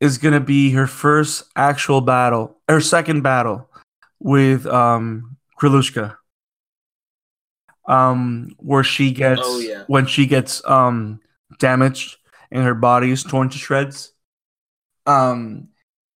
[0.00, 3.68] is gonna be her first actual battle, her second battle
[4.18, 6.16] with um Grewishka.
[7.86, 9.84] Um where she gets Oh, yeah.
[9.88, 11.20] when she gets um
[11.58, 12.16] damaged
[12.50, 14.12] and her body is torn to shreds.
[15.06, 15.68] Um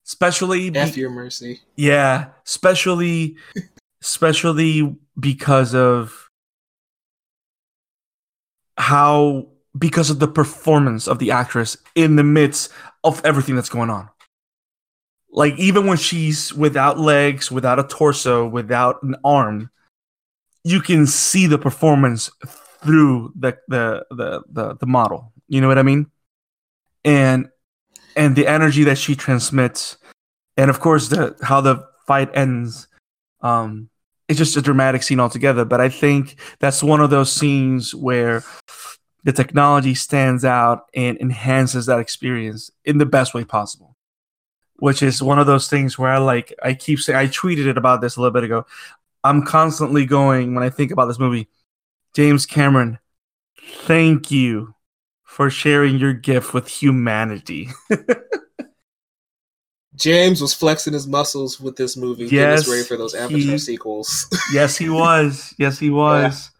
[0.06, 3.36] especially be- f your mercy yeah, especially
[4.02, 6.28] especially because of
[8.76, 9.46] how
[9.78, 12.70] because of the performance of the actress in the midst
[13.04, 14.08] of everything that's going on.
[15.30, 19.70] Like even when she's without legs, without a torso, without an arm,
[20.62, 22.30] you can see the performance
[22.82, 25.32] through the the the the, the model.
[25.48, 26.10] You know what I mean?
[27.04, 27.48] And
[28.16, 29.96] and the energy that she transmits
[30.56, 32.88] and of course the how the fight ends
[33.40, 33.88] um
[34.28, 38.44] it's just a dramatic scene altogether but i think that's one of those scenes where
[39.24, 43.96] the technology stands out and enhances that experience in the best way possible
[44.76, 47.78] which is one of those things where i like i keep saying i tweeted it
[47.78, 48.66] about this a little bit ago
[49.24, 51.48] i'm constantly going when i think about this movie
[52.14, 52.98] james cameron
[53.84, 54.74] thank you
[55.24, 57.68] for sharing your gift with humanity
[59.94, 64.26] james was flexing his muscles with this movie Yes, ready for those avatar he- sequels
[64.52, 65.54] Yes, he was.
[65.58, 66.50] Yes, he was.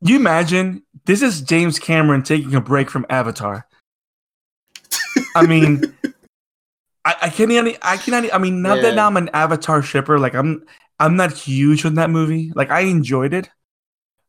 [0.00, 3.66] You imagine this is James Cameron taking a break from Avatar.
[5.36, 5.82] I mean,
[7.04, 7.50] I, I can't.
[7.50, 8.32] Even, I cannot.
[8.32, 8.94] I mean, not that Yeah.
[8.94, 10.18] now I'm an Avatar shipper.
[10.18, 10.64] Like I'm.
[11.00, 12.52] I'm not huge on that movie.
[12.54, 13.50] Like I enjoyed it,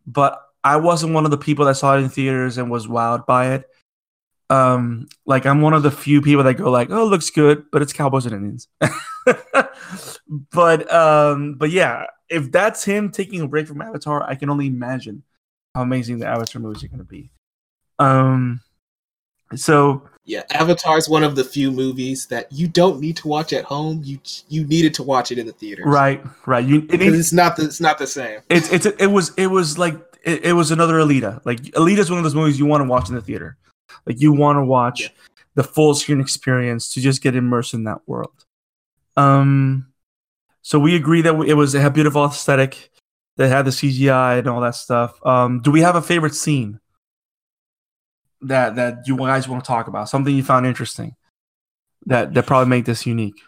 [0.07, 3.27] but I wasn't one of the people that saw it in theaters and was wowed
[3.27, 3.69] by it.
[4.49, 7.65] Um, like I'm one of the few people that go like, "Oh, it looks good,"
[7.71, 8.67] but it's Cowboys and Indians.
[10.51, 14.67] but um, but yeah, if that's him taking a break from Avatar, I can only
[14.67, 15.21] imagine
[15.75, 17.29] how amazing the Avatar movies are going to be.
[17.99, 18.61] Um,
[19.55, 23.53] so Yeah, Avatar is one of the few movies that you don't need to watch
[23.53, 24.01] at home.
[24.03, 25.83] You you needed to watch it in the theater.
[25.85, 28.39] right, right, you it, it's not the, it's not the same.
[28.49, 31.45] it's it's it was it was like it, it was another Alita.
[31.45, 33.57] Like Alita is one of those movies you want to watch in the theater.
[34.07, 35.07] Like you want to watch Yeah.
[35.55, 38.33] the full screen experience to just get immersed in that world.
[39.17, 39.88] Um,
[40.61, 42.89] so we agree that it was had beautiful aesthetic,
[43.38, 45.24] that had the CGI and all that stuff.
[45.26, 46.80] Um, do we have a favorite scene
[48.41, 50.10] that that you guys want to talk about?
[50.10, 51.15] Something you found interesting
[52.06, 53.39] that that probably make this unique.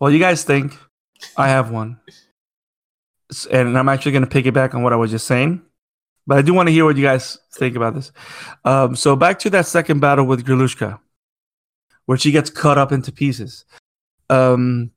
[0.00, 0.76] Well, you guys think
[1.36, 2.00] I have one,
[3.50, 5.62] and I'm actually going to piggyback on what I was just saying,
[6.26, 8.12] but I do want to hear what you guys think about this.
[8.64, 10.98] Um, so back to that second battle with Grewishka,
[12.06, 13.64] where she gets cut up into pieces.
[14.30, 14.90] Um,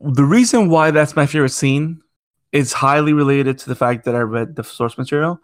[0.00, 2.02] the reason why that's my favorite scene
[2.52, 5.40] is highly related to the fact that I read the source material,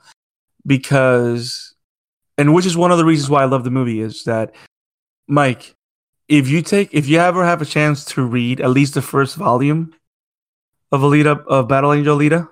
[0.66, 1.74] because,
[2.36, 4.54] and which is one of the reasons why I love the movie is that
[5.28, 5.74] Mike,
[6.28, 9.36] if you take if you ever have a chance to read at least the first
[9.36, 9.94] volume
[10.90, 12.48] of Alita of Battle Angel Alita,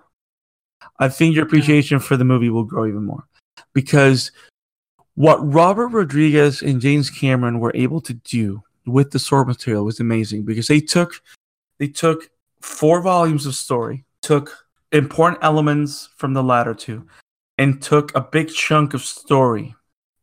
[0.98, 3.26] I think your appreciation for the movie will grow even more.
[3.72, 4.30] Because
[5.14, 10.00] what Robert Rodriguez and James Cameron were able to do with the source material was
[10.00, 11.20] amazing because they took
[11.78, 12.28] they took
[12.60, 17.06] four volumes of story, took important elements from the latter two,
[17.58, 19.74] and took a big chunk of story,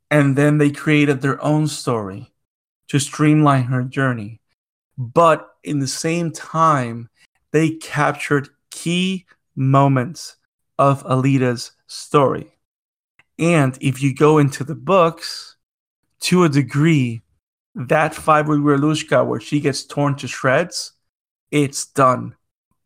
[0.10, 2.34] and then they created their own story
[2.88, 4.42] to streamline her journey.
[4.98, 7.10] But in the same time,
[7.52, 10.38] they captured key moments
[10.80, 12.52] of Alita's story.
[13.38, 15.58] And if you go into the books,
[16.22, 17.22] to a degree,
[17.76, 20.94] that fight with Grewishka where she gets torn to shreds,
[21.52, 22.36] it's done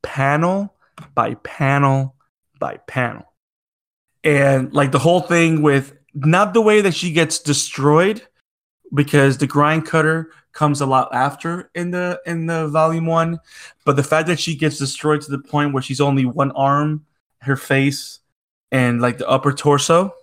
[0.06, 0.75] panel
[1.14, 2.16] by panel
[2.60, 3.34] by panel.
[4.24, 8.22] And like the whole thing with not the way that she gets destroyed,
[8.94, 13.38] because the grind cutter comes a lot after in the in the volume one
[13.84, 17.06] but the fact that she gets destroyed to the point where she's only one arm
[17.42, 18.20] her face
[18.72, 20.14] and like the upper torso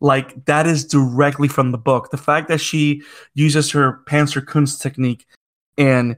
[0.00, 3.00] like that is directly from the book the fact that she
[3.34, 5.24] uses her panzer kunst technique
[5.78, 6.16] and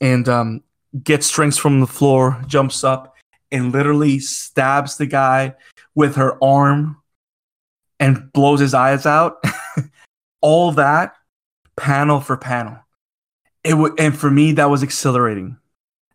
[0.00, 0.62] and um
[1.02, 3.14] gets strength from the floor jumps up
[3.50, 5.54] and literally stabs the guy
[5.94, 6.96] with her arm
[7.98, 9.42] and blows his eyes out
[10.40, 11.14] all that
[11.76, 12.78] panel for panel.
[13.64, 15.56] It would, and for me, that was exhilarating.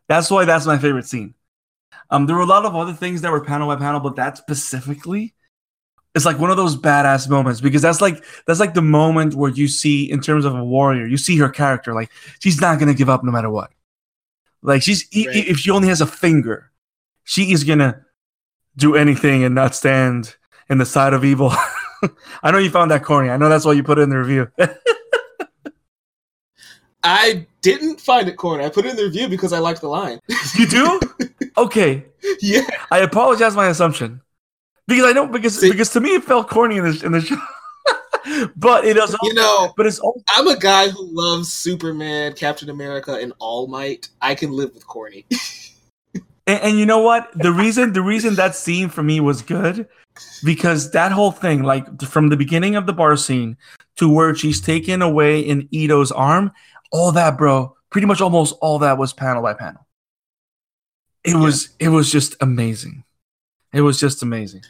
[0.08, 1.34] That's why that's my favorite scene.
[2.10, 4.38] Um, there were a lot of other things that were panel by panel, but that
[4.38, 5.34] specifically
[6.14, 9.52] is like one of those badass moments because that's like that's like the moment where
[9.52, 12.94] you see, in terms of a warrior, you see her character like she's not gonna
[12.94, 13.72] give up no matter what.
[14.62, 15.48] Like she's e- Right.
[15.48, 16.72] if she only has a finger,
[17.24, 18.06] she is gonna
[18.76, 20.36] do anything and not stand
[20.70, 21.52] in the side of evil.
[22.44, 23.30] I know you found that corny.
[23.30, 24.48] I know that's why you put it in the review.
[27.04, 28.64] I didn't find it corny.
[28.64, 30.20] I put it in the review because I liked the line.
[30.56, 31.00] you do?
[31.58, 32.06] Okay.
[32.42, 32.62] yeah.
[32.92, 34.22] I apologize my assumption.
[34.88, 37.22] Because I know because See- because to me it felt corny in the in the
[37.22, 37.38] show.
[38.56, 42.70] but it is You know, but it's also I'm a guy who loves Superman, Captain
[42.70, 44.10] America, and All Might.
[44.22, 45.26] I can live with corny.
[46.48, 47.32] and, and you know what?
[47.36, 49.88] The reason the reason that scene for me was good
[50.44, 53.58] because that whole thing, like from the beginning of the bar scene
[53.98, 56.52] to where she's taken away in Ido's arm,
[56.92, 59.86] all that, bro, pretty much almost all that was panel by panel.
[61.24, 63.04] It was it was just amazing.
[63.74, 64.64] It was just amazing.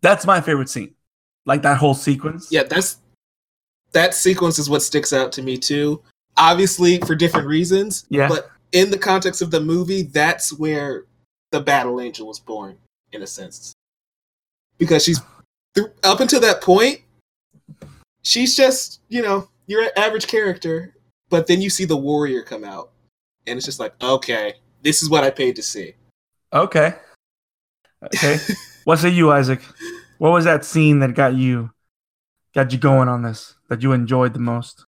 [0.00, 0.94] That's my favorite scene.
[1.44, 2.48] Like that whole sequence.
[2.50, 2.98] yeah, that's
[3.92, 6.02] that sequence is what sticks out to me too.
[6.36, 8.06] Obviously, for different reasons.
[8.08, 8.28] Yeah.
[8.28, 11.04] But in the context of the movie, that's where
[11.50, 12.78] the Battle Angel was born,
[13.12, 13.74] in a sense.
[14.78, 15.20] Because she's
[16.02, 17.00] up until that point,
[18.22, 20.94] she's just you know your average character,
[21.28, 22.90] but then you see the warrior come out,
[23.46, 25.94] and it's just like, okay, this is what I paid to see.
[26.52, 26.94] Okay.
[28.02, 28.38] Okay.
[28.84, 29.62] what say you, Isak?
[30.22, 31.72] What was that scene that got you
[32.54, 33.56] got you going on this?
[33.68, 34.84] That you enjoyed the most?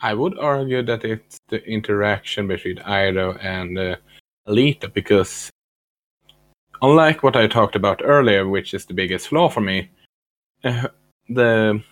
[0.00, 3.96] I would argue that it's the interaction between Ido and uh,
[4.46, 5.50] Alita because,
[6.80, 9.90] unlike what I talked about earlier, which is the biggest flaw for me,
[10.62, 10.86] uh,
[11.28, 11.82] the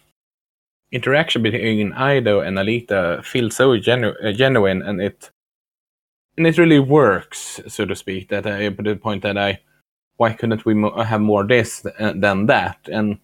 [0.93, 5.29] interaction between Ido and Alita feels so genu- uh, genuine and it
[6.39, 8.29] and it really works, so to speak.
[8.29, 9.59] That I the point that I
[10.17, 13.19] why couldn't we mo- have more this th- than that and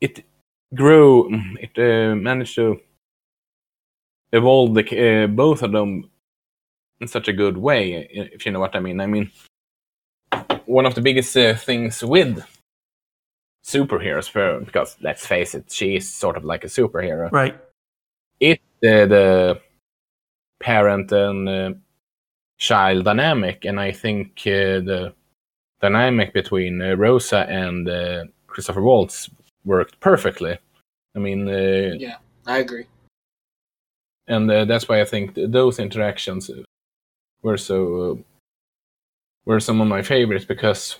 [0.00, 0.24] it
[0.74, 1.28] grew
[1.60, 2.80] it uh, managed to
[4.32, 6.10] evolve the, uh, both of them
[7.00, 9.00] in such a good way, if you know what I mean.
[9.00, 9.30] I mean,
[10.64, 12.44] one of the biggest uh, things with
[13.64, 17.30] superheroes, for, because let's face it, she is sort of like a superhero.
[17.30, 17.56] Right.
[18.40, 19.60] It uh, the
[20.60, 21.72] parent and uh,
[22.58, 25.12] child dynamic, and I think uh, the
[25.80, 29.28] dynamic between uh, Rosa and uh, Christopher Waltz
[29.64, 30.58] worked perfectly.
[31.14, 32.86] I mean, uh, Yeah, I agree.
[34.28, 36.50] and uh, that's why I think th- those interactions
[37.42, 38.14] were so uh,
[39.44, 40.96] were some of my favorites because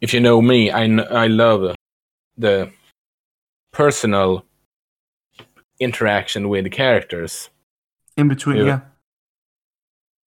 [0.00, 0.84] if you know me, I
[1.24, 1.74] I love
[2.36, 2.70] the
[3.72, 4.44] personal
[5.78, 7.50] interaction with the characters
[8.16, 8.64] In between, Yeah.
[8.66, 8.80] yeah.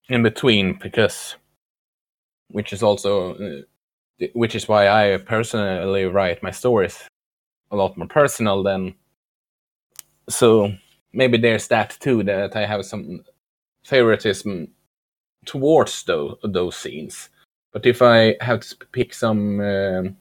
[0.09, 1.35] In between because
[2.49, 7.07] which is also uh, which is why I personally write my stories
[7.71, 8.95] a lot more personal than
[10.29, 10.71] so
[11.13, 13.23] maybe there's that too that I have some
[13.83, 14.67] favoritism
[15.45, 17.29] towards those those scenes.
[17.71, 20.17] But if I have to pick some um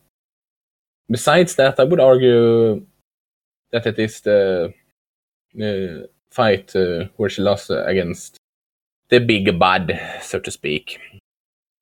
[1.11, 2.85] besides that I would argue
[3.71, 4.73] that it is the
[5.55, 8.39] the fight uh, where she lost uh, against
[9.13, 10.99] the big bad, so to speak,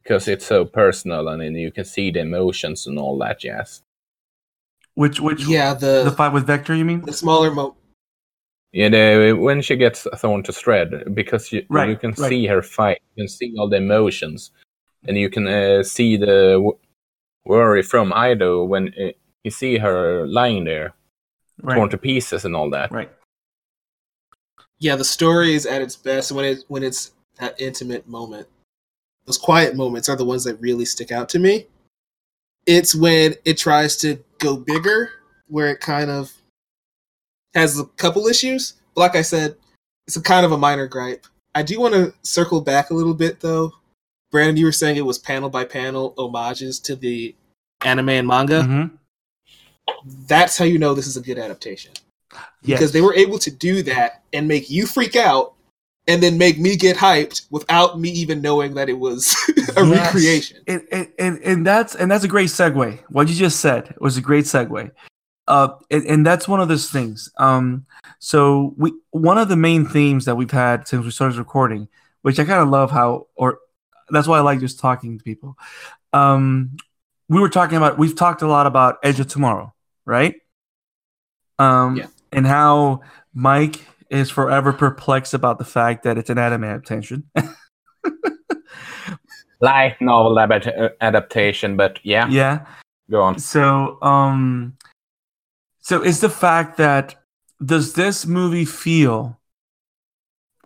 [0.03, 3.83] because it's so personal and then you can see the emotions and all that jazz.
[4.95, 7.03] Which which Yeah, the the fight with Vector, you mean?
[7.03, 7.77] the smaller mo.
[8.73, 12.29] Yeah, the, when she gets thrown to shred, because you Right, you can right.
[12.29, 14.51] see her fight, you can see all the emotions,
[15.07, 16.79] and you can uh, see the w-
[17.45, 19.13] worry from Ido when uh,
[19.45, 20.95] you see her lying there,
[21.63, 22.91] torn to pieces and all that.
[22.91, 23.11] Right.
[24.81, 28.47] Yeah, the story is at its best when it when it's that intimate moment.
[29.27, 31.67] Those quiet moments are the ones that really stick out to me.
[32.67, 35.11] It's when it tries to go bigger,
[35.49, 36.33] where it kind of
[37.55, 38.75] has a couple issues.
[38.95, 39.57] But like I said,
[40.07, 41.27] it's a kind of a minor gripe.
[41.55, 43.73] I do want to circle back a little bit though.
[44.31, 47.35] Brandon, you were saying it was panel by panel homages to the
[47.85, 48.63] anime and manga.
[48.63, 48.91] Mhm.
[50.29, 51.93] That's how you know this is a good adaptation.
[52.63, 52.79] Yes.
[52.79, 55.55] because they were able to do that and make you freak out
[56.11, 59.35] and then make me get hyped without me even knowing that it was
[59.77, 60.15] a Yes.
[60.15, 60.59] recreation.
[60.67, 60.83] and,
[61.19, 62.99] and, and, that's and that's a great segue.
[63.09, 64.91] What you just said was a great segue.
[65.49, 67.31] Uh, and, and that's one of those things.
[67.39, 67.87] Um,
[68.19, 71.89] so we one of the main themes that we've had since we started recording,
[72.23, 73.59] which I kind of love how, or
[74.11, 75.57] that's why I like just talking to people.
[76.13, 76.77] Um,
[77.29, 79.73] we were talking about we've talked a lot about Edge of Tomorrow,
[80.05, 80.35] right?
[81.59, 82.07] Um, Yeah.
[82.33, 83.01] and how
[83.35, 87.31] Mike is forever perplexed about the fact that it's an anime adaptation.
[89.61, 92.67] Light novel uh, adaptation, but yeah, yeah.
[93.11, 93.39] go on.
[93.39, 94.77] So, um,
[95.81, 97.15] so is the fact that
[97.65, 99.39] does this movie feel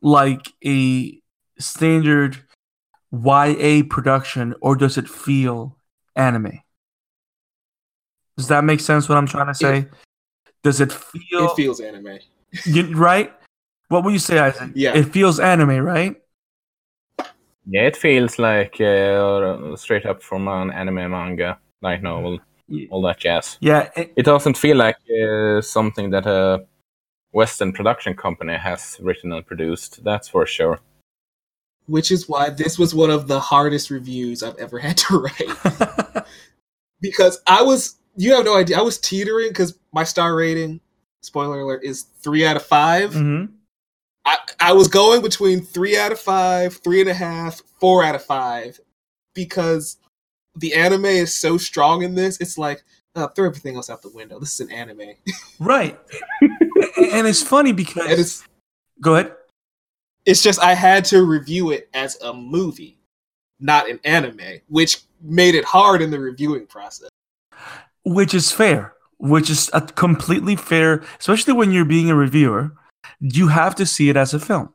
[0.00, 1.20] like a
[1.58, 2.38] standard
[3.12, 5.76] YA production, or does it feel
[6.14, 6.60] anime?
[8.36, 9.08] Does that make sense?
[9.08, 9.86] What I'm trying to say?
[10.62, 12.18] Does it feel, It feels anime.
[12.64, 13.32] You- right?
[13.88, 14.70] What would you say, Isak?
[14.74, 14.96] Yeah.
[14.96, 16.16] it feels anime, right?
[17.66, 22.38] Yeah, it feels like uh, straight up from an anime manga, light novel,
[22.68, 22.86] Yeah.
[22.90, 23.56] all that jazz.
[23.60, 26.66] Yeah, it- It doesn't feel like uh, something that a
[27.32, 30.04] Western production company has written and produced.
[30.04, 30.78] That's for sure.
[31.86, 36.24] Which is why this was one of the hardest reviews I've ever had to write.
[37.00, 40.80] because I was, you have no idea, I was teetering because my star rating,
[41.24, 43.48] spoiler alert, is three out of 5 Mhm.
[44.26, 48.14] I, I was going between three out of five, three and a half, four out
[48.14, 48.80] of five,
[49.34, 49.98] because
[50.56, 52.40] the anime is so strong in this.
[52.40, 52.84] It's like
[53.16, 54.38] uh, throw everything else out the window.
[54.40, 55.10] This is an anime,
[55.60, 55.98] right.
[56.40, 58.42] and and it's funny because and it's
[59.02, 59.34] go ahead.
[60.24, 62.98] it's just I had to review it as a movie,
[63.60, 67.10] not an anime, which made it hard in the reviewing process.
[68.04, 68.93] which is fair
[69.24, 72.70] which is a completely fair especially when you're being a reviewer
[73.20, 74.68] you have to see it as a film.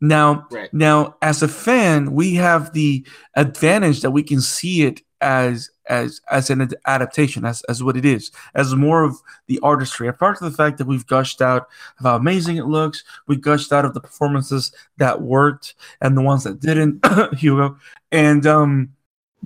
[0.00, 0.72] Now Right.
[0.72, 6.20] now as a fan we have the advantage that we can see it as as
[6.30, 10.08] as an ad- adaptation as as what it is as more of the artistry.
[10.08, 13.72] Apart from the fact that we've gushed out of how amazing it looks we gushed
[13.72, 17.04] out of the performances that worked and the ones that didn't
[17.38, 17.76] hugo.
[18.10, 18.90] And um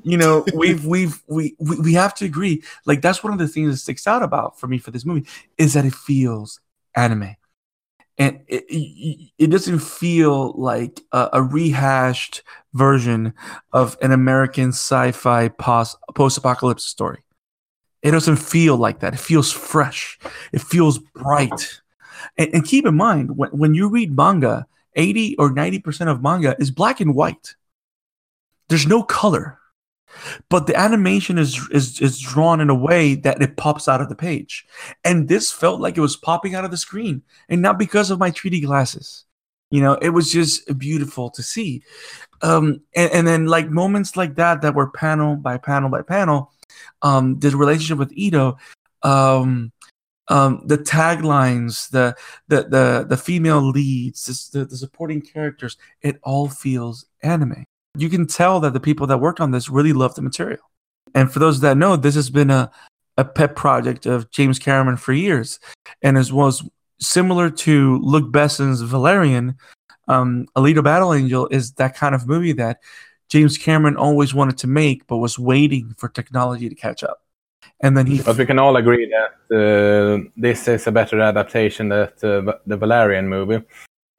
[0.05, 2.63] you know we've we've we, we we have to agree.
[2.87, 5.27] Like that's one of the things that sticks out about for me for this movie
[5.57, 6.61] is that it feels
[6.95, 7.37] anime.
[8.21, 12.43] And it, it, it doesn't feel like a, a rehashed
[12.75, 13.33] version
[13.73, 17.23] of an american sci-fi post, post-apocalypse story.
[18.03, 19.15] It doesn't feel like that.
[19.15, 20.19] It feels fresh.
[20.53, 21.81] It feels bright.
[22.37, 26.57] And, and keep in mind when, when you read manga 80 or 90% of manga
[26.59, 27.55] is black and white.
[28.69, 29.58] There's no color
[30.49, 34.09] but the animation is is is drawn in a way that it pops out of
[34.09, 34.67] the page.
[35.05, 37.23] And this felt like it was popping out of the screen.
[37.49, 39.25] And not because of my 3d glasses.
[39.71, 41.83] You know it was just beautiful to see.
[42.43, 46.53] Um and, and then like moments like that that were panel by panel by panel
[47.03, 48.57] um the relationship with Ido
[49.03, 49.73] um
[50.29, 52.17] um the taglines the
[52.49, 57.65] the the, the female leads the, the supporting characters it all feels anime
[58.01, 60.61] you can tell that the people that worked on this really love the material.
[61.15, 62.71] And for those that know, this has been a,
[63.17, 65.59] a pet project of James Cameron for years.
[66.03, 66.63] And as well as
[67.01, 69.57] similar to Luc Besson's Valerian,
[70.07, 72.81] um, Alita Battle Angel is that kind of movie that
[73.29, 77.23] James Cameron always wanted to make, but was waiting for technology to catch up.
[77.81, 81.91] And then he, But we can all agree that uh, this is a better adaptation
[81.91, 83.63] than uh, the Valerian movie.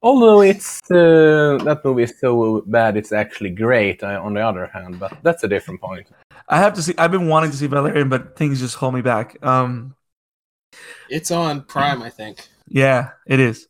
[0.02, 4.02] Although it's uh, that movie is so bad, it's actually great.
[4.02, 6.06] Uh, on the other hand, but that's a different point.
[6.48, 6.94] I have to see.
[6.96, 9.36] I've been wanting to see Valerian, but things just hold me back.
[9.44, 9.94] Um,
[11.08, 12.48] It's on Prime, I think.
[12.68, 13.68] Yeah, it is.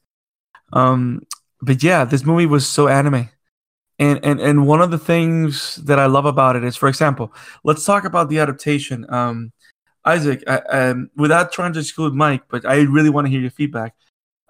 [0.72, 1.26] Um,
[1.60, 3.28] but yeah, this movie was so anime.
[3.98, 7.34] And, and and one of the things that I love about it is, for example,
[7.64, 9.04] let's talk about the adaptation.
[9.12, 9.52] Um,
[10.06, 13.50] Isak, I, um, without trying to exclude Mike, but I really want to hear your
[13.50, 13.94] feedback.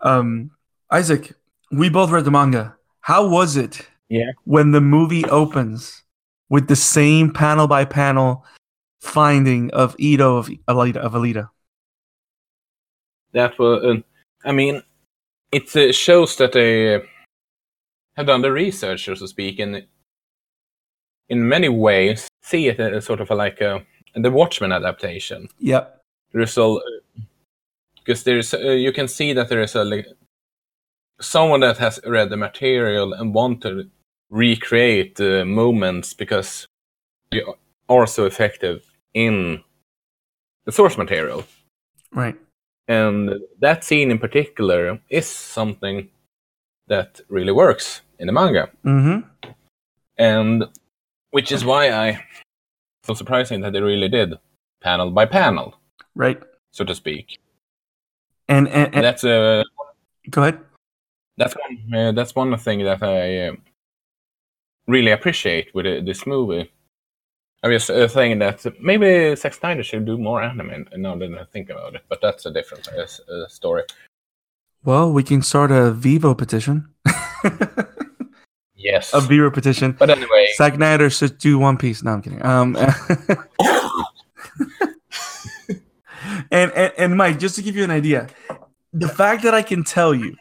[0.03, 0.53] Um,
[0.93, 1.33] Isak,
[1.71, 2.77] we both read the manga.
[3.01, 3.89] How was it?
[4.09, 4.33] Yeah.
[4.45, 6.03] When the movie opens
[6.49, 8.45] with the same panel by panel
[9.01, 11.49] finding of Ido of Alita of Alita.
[13.33, 14.83] That was, uh, I mean,
[15.53, 17.01] it uh, shows that they uh,
[18.17, 19.87] have done the research, so to speak, and
[21.29, 25.49] in many ways see it as sort of a, like a, the Watchmen adaptation.
[25.61, 26.03] Yep.
[26.33, 26.83] There's all
[27.95, 30.07] because there's uh, you can see that there is a like,
[31.21, 33.89] someone that has read the material and want to
[34.31, 36.67] recreate the moments because
[37.31, 37.43] they
[37.89, 38.83] are so effective
[39.15, 39.63] in
[40.65, 41.45] the source material.
[42.13, 42.37] Right.
[42.89, 46.09] And that scene in particular is something
[46.89, 48.71] that really works in the manga.
[48.85, 49.51] Mm-hmm.
[50.19, 50.65] And
[51.31, 52.25] which is why I
[53.05, 54.35] so surprising that they really did
[54.83, 55.75] panel by panel,
[56.15, 56.41] Right.
[56.73, 57.39] so to speak.
[58.49, 59.65] And and, and that's a
[60.29, 60.61] go ahead.
[61.41, 63.53] That's one uh, that's one thing that I uh,
[64.87, 66.71] really appreciate with uh, this movie.
[67.63, 71.45] I was uh, saying that maybe Zack Snyder should do more anime now that I
[71.45, 73.83] think about it, but that's a different uh, uh, story.
[74.85, 76.89] Well, we can start a Vivo petition.
[78.83, 79.93] Yes, a Vivo petition.
[79.93, 82.03] but anyway, Zack Snyder should do One Piece.
[82.03, 82.43] No, I'm kidding.
[82.43, 82.75] Um,
[86.51, 88.29] and, and and Mike, just to give you an idea,
[88.95, 90.35] the fact that I can tell you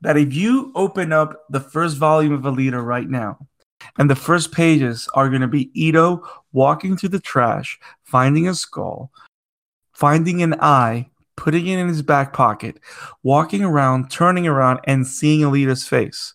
[0.00, 3.38] that if you open up the first volume of Alita right now,
[3.98, 6.22] and the first pages are going to be Ido
[6.52, 9.10] walking through the trash, finding a skull,
[9.92, 12.78] finding an eye, putting it in his back pocket,
[13.22, 16.34] walking around, turning around, and seeing Alita's face.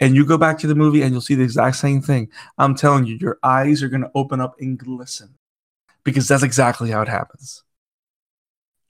[0.00, 2.28] And you go back to the movie and you'll see the exact same thing.
[2.58, 5.36] I'm telling you, your eyes are going to open up and glisten
[6.04, 7.62] because that's exactly how it happens.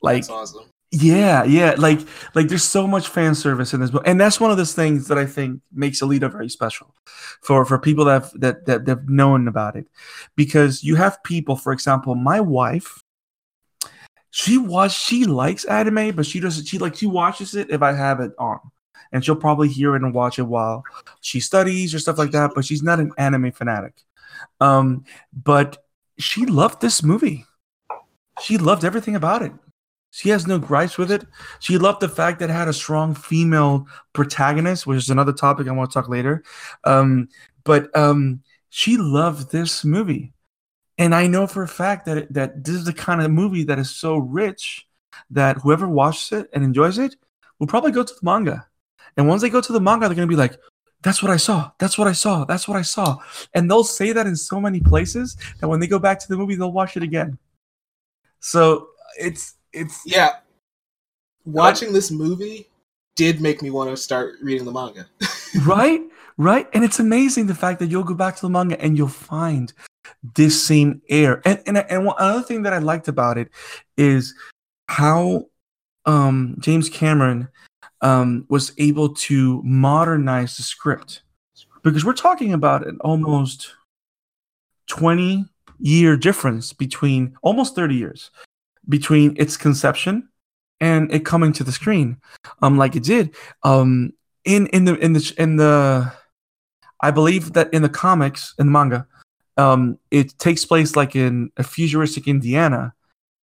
[0.00, 0.64] Like, That's awesome.
[0.93, 2.01] Yeah, yeah, like
[2.34, 5.09] like there's so much fan service in this book, and that's one of those things
[5.09, 6.95] that I think makes Alita very special
[7.40, 9.86] for for people that have, that that have known about it,
[10.36, 13.03] because you have people, for example, my wife.
[14.30, 16.66] She watch she likes anime, but she doesn't.
[16.66, 18.61] She like she watches it if I have it on,
[19.12, 20.84] and she'll probably hear it and watch it while
[21.22, 22.53] she studies or stuff like that.
[22.55, 23.95] But she's not an anime fanatic.
[24.61, 25.78] Um, but
[26.18, 27.47] she loved this movie.
[28.43, 29.53] She loved everything about it.
[30.14, 31.24] She has no gripes with it.
[31.58, 35.66] She loved the fact that it had a strong female protagonist, which is another topic
[35.66, 36.44] I want to talk later.
[36.84, 37.30] Um,
[37.64, 40.34] but um, she loved this movie,
[40.98, 43.64] and I know for a fact that it, that this is the kind of movie
[43.64, 44.86] that is so rich
[45.30, 47.16] that whoever watches it and enjoys it
[47.58, 48.66] will probably go to the manga.
[49.16, 50.58] And once they go to the manga, they're gonna be like,
[51.00, 51.70] "That's what I saw.
[51.78, 52.44] That's what I saw.
[52.44, 53.16] That's what I saw."
[53.54, 56.36] And they'll say that in so many places that when they go back to the
[56.36, 57.38] movie, they'll watch it again.
[58.40, 58.88] So
[59.18, 60.36] it's it's Yeah.
[61.44, 62.68] Watching this movie
[63.16, 65.06] did make me want to start reading the manga.
[65.66, 66.02] right
[66.38, 69.08] right and it's amazing the fact that you'll go back to the manga and you'll
[69.08, 69.72] find
[70.34, 73.48] this same air and and, and one, another thing that i liked about it
[73.96, 74.34] is
[74.88, 75.44] how
[76.06, 77.48] um james cameron
[78.00, 81.22] um was able to modernize the script
[81.82, 83.74] because we're talking about an almost
[84.88, 85.44] 20
[85.78, 88.30] year difference between almost 30 years
[88.88, 90.28] between its conception
[90.80, 92.16] and it coming to the screen
[92.62, 94.12] um like it did um
[94.44, 96.12] in in the in the in the
[97.02, 99.06] I believe that in the comics in the manga,
[99.56, 102.94] um, it takes place like in a futuristic Indiana,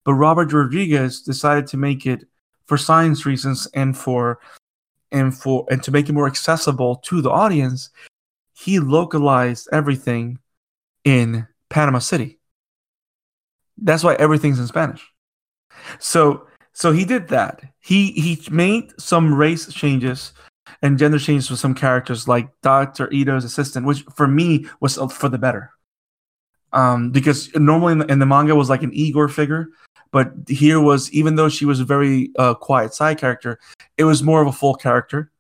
[0.04, 2.26] but Robert Rodriguez decided to make it
[2.68, 4.40] for science reasons and for
[5.12, 7.90] and for and to make it more accessible to the audience.
[8.54, 10.40] He localized everything
[11.04, 12.40] in Panama City.
[13.78, 15.06] That's why everything's in Spanish.
[16.00, 17.62] So so he did that.
[17.80, 20.34] He he made some race changes
[20.82, 23.08] and gender changes for some characters like Dr.
[23.14, 25.72] Ido's assistant, which for me was for the better.
[26.74, 29.70] Um, because normally in the, in the manga was like an Igor figure,
[30.12, 33.60] But here was even though she was a very uh, quiet side character,
[33.98, 35.32] it was more of a full character.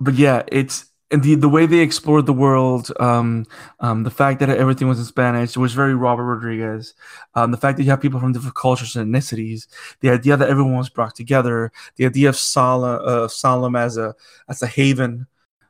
[0.00, 3.46] But yeah, it's and the the way they explored the world, um,
[3.80, 6.94] um, the fact that everything was in Spanish, it was very Robert Rodriguez.
[7.34, 9.68] Um, the fact that you have people from different cultures and ethnicities,
[10.00, 14.14] the idea that everyone was brought together, the idea of Zalem, uh, as a
[14.48, 15.26] as a haven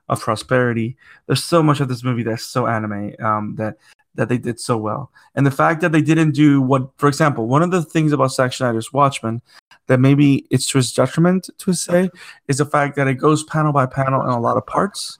[0.08, 0.96] of prosperity.
[1.26, 3.76] There's so much of this movie that's so anime um, that
[4.16, 7.46] that they did so well, and the fact that they didn't do what, for example,
[7.46, 9.40] one of the things about Zack Snyder's Watchmen
[9.88, 12.08] that maybe it's to his detriment to say
[12.46, 15.18] is the fact that it goes panel by panel in a lot of parts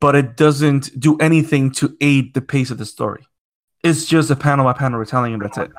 [0.00, 3.26] but it doesn't do anything to aid the pace of the story.
[3.82, 5.70] It's just a panel by panel retelling, and that's it.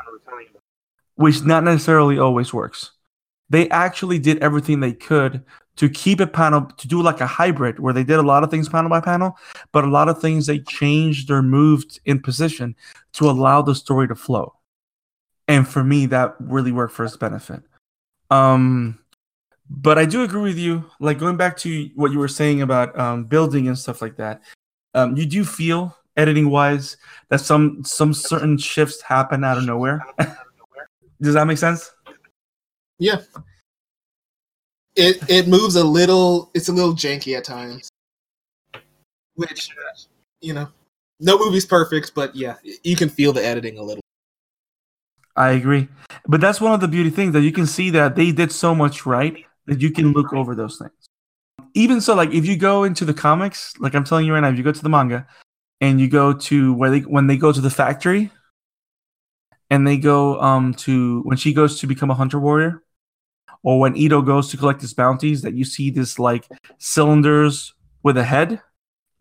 [1.16, 2.92] Which not necessarily always works.
[3.50, 5.44] They actually did everything they could
[5.76, 8.52] to keep it panel to do like a hybrid where they did a lot of
[8.52, 9.38] things panel by panel,
[9.72, 12.76] but a lot of things they changed or moved in position
[13.14, 14.54] to allow the story to flow.
[15.48, 17.64] And for me, that really worked for its benefit.
[18.30, 19.00] Um,
[19.70, 20.86] but I do agree with you.
[21.00, 24.42] Like going back to what you were saying about um, building and stuff like that,
[24.94, 26.98] um, you do feel editing wise
[27.30, 30.06] that some some certain shifts happen out of nowhere.
[31.22, 31.92] Does that make sense?
[33.00, 33.22] Yeah.
[34.96, 36.52] It it moves a little.
[36.54, 37.90] It's a little janky at times,
[39.34, 39.70] which
[40.42, 40.68] you know,
[41.20, 44.04] no movie's perfect, but yeah, you can feel the editing a little.
[45.36, 45.88] I agree,
[46.28, 48.76] but that's one of the beauty things that you can see that they did so
[48.76, 50.92] much right that you can look over those things.
[51.74, 54.50] Even so, like if you go into the comics, like I'm telling you right now,
[54.50, 55.26] if you go to the manga
[55.82, 58.30] and you go to where they when they go to the factory
[59.72, 62.84] and they go um to when she goes to become a hunter warrior,
[63.64, 67.74] or when Ido goes to collect his bounties, that you see this like cylinders
[68.04, 68.62] with a head,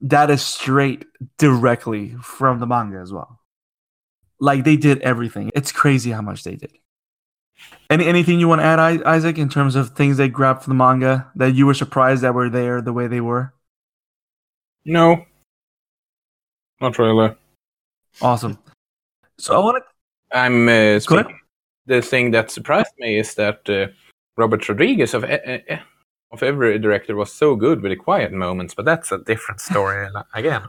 [0.02, 1.06] that is straight
[1.38, 3.38] directly from the manga as well.
[4.42, 5.52] Like they did everything.
[5.54, 6.72] It's crazy how much they did.
[7.88, 10.84] Any anything you want to add, Isak, in terms of things they grabbed from the
[10.84, 13.54] manga that you were surprised that were there the way they were?
[14.84, 15.24] No,
[16.80, 17.36] not really.
[18.20, 18.58] Awesome.
[19.38, 20.36] So I want to.
[20.36, 21.38] I'm uh, speaking,
[21.86, 23.86] the thing that surprised me is that uh,
[24.36, 25.58] Robert Rodriguez of uh,
[26.32, 30.08] of every director was so good with the quiet moments, but that's a different story
[30.34, 30.62] again.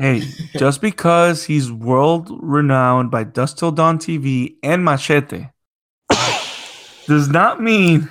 [0.00, 0.22] Hey,
[0.56, 5.48] just because he's world renowned by Dusk Till Dawn TV and Machete
[7.06, 8.08] does not mean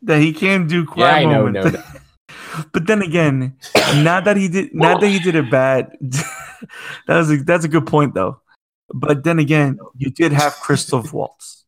[0.00, 1.82] that he can't do quiet yeah, I know,
[2.72, 3.58] but then again,
[3.96, 5.92] not that he did, not that he did it bad.
[6.00, 8.40] that was a, that's a good point though.
[8.88, 11.66] But then again, you did have Christoph Waltz,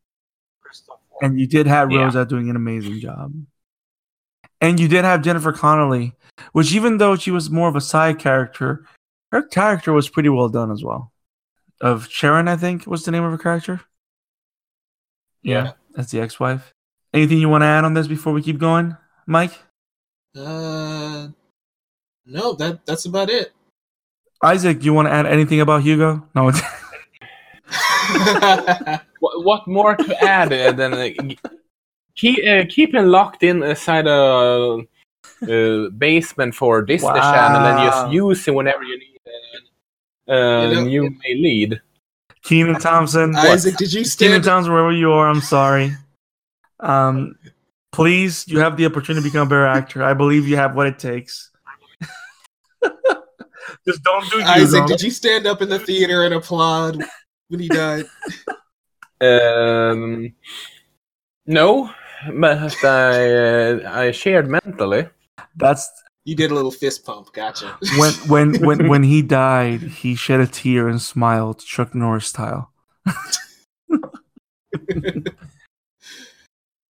[1.21, 2.25] and you did have Rosa yeah.
[2.25, 3.31] doing an amazing job,
[4.59, 6.15] and you did have Jennifer Connelly,
[6.53, 8.85] which even though she was more of a side character,
[9.31, 11.11] her character was pretty well done as well.
[11.81, 13.81] Of Sharon, I think was the name of her character.
[15.41, 15.63] Yeah.
[15.63, 15.71] yeah.
[15.95, 16.73] That's the ex-wife.
[17.13, 19.53] Anything you want to add on this before we keep going, Mike?
[20.35, 21.29] Uh,
[22.25, 22.53] no.
[22.53, 23.53] That that's about it.
[24.43, 26.27] Isak, do you want to add anything about Hugo?
[26.35, 26.51] No.
[29.19, 31.09] what, what, more to add uh, than uh,
[32.15, 34.79] keep uh, keep him locked in inside a
[35.47, 37.31] uh, basement for Disney wow.
[37.31, 39.08] Channel and just use him whenever you need
[40.29, 40.33] it.
[40.33, 41.81] Uh, you, know, you may lead.
[42.43, 43.35] Keean Johnson.
[43.35, 44.33] Isak, did you stand?
[44.33, 45.95] Keean Johnson, wherever you are, I'm sorry.
[46.79, 47.35] Um,
[47.91, 50.03] please, you have the opportunity to become a better actor.
[50.03, 51.51] I believe you have what it takes.
[53.87, 57.03] Just don't do Isak, did you stand up in the theater and applaud
[57.49, 58.05] when he died?
[59.21, 60.33] Um,
[61.45, 61.91] no,
[62.33, 65.09] but I uh, I shared mentally.
[65.55, 65.89] That's
[66.25, 67.33] you did a little fist pump.
[67.33, 67.77] Gotcha.
[67.97, 72.71] When when when when he died, he shed a tear and smiled, Chuck Norris style.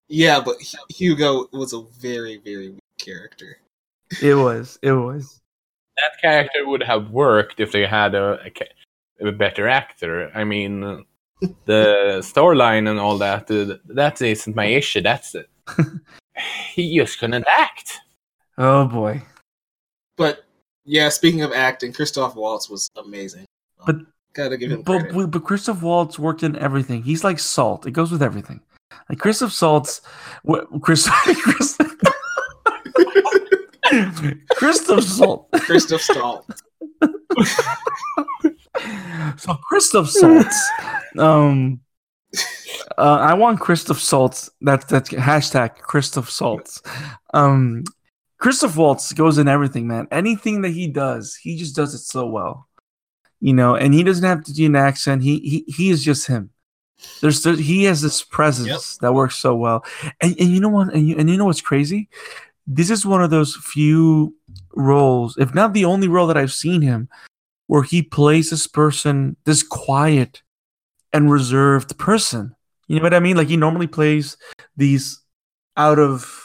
[0.09, 0.57] yeah, but
[0.89, 3.59] Hugo was a very very weak character.
[4.23, 4.79] It was.
[4.83, 5.41] It was.
[5.97, 8.39] That character would have worked if they had a,
[9.21, 10.31] a, a better actor.
[10.35, 11.05] I mean,
[11.65, 13.51] the storyline and all that.
[13.51, 15.01] Uh, that isn't my issue.
[15.01, 15.49] That's it.
[16.73, 17.99] he just couldn't act.
[18.59, 19.23] Oh boy.
[20.17, 20.45] But
[20.85, 23.45] yeah, speaking of acting, Christoph Waltz was amazing.
[23.87, 23.97] But
[24.33, 25.31] gotta give him but, credit.
[25.31, 27.05] But Christoph Waltz worked in everything.
[27.05, 27.87] He's like salt.
[27.87, 28.61] It goes with everything.
[29.09, 30.01] Like Christoph Salt's
[30.83, 31.77] Chris, Chris
[34.51, 35.49] Christoph Salt.
[35.53, 36.51] Christoph Salt.
[39.37, 40.55] so Christoph Saltz.
[41.17, 41.81] Um
[42.99, 44.51] uh, I want Christoph Saltz.
[44.61, 46.83] That's that's hashtag Christoph Saltz.
[47.33, 47.85] Um
[48.39, 50.07] Christoph Waltz goes in everything, man.
[50.11, 52.69] Anything that he does, he just does it so well.
[53.41, 55.23] You know, and he doesn't have to do an accent.
[55.23, 56.51] He he he is just him.
[57.21, 59.85] There's there, he has this presence that works so well,
[60.21, 60.93] and and you know what?
[60.93, 62.09] And you, and you know what's crazy?
[62.67, 64.35] This is one of those few
[64.75, 67.09] roles, if not the only role that I've seen him,
[67.69, 70.43] where he plays this person, this quiet
[71.13, 72.55] and reserved person.
[72.89, 73.37] You know what I mean?
[73.37, 74.37] Like he normally plays
[74.77, 75.21] these
[75.77, 76.45] out of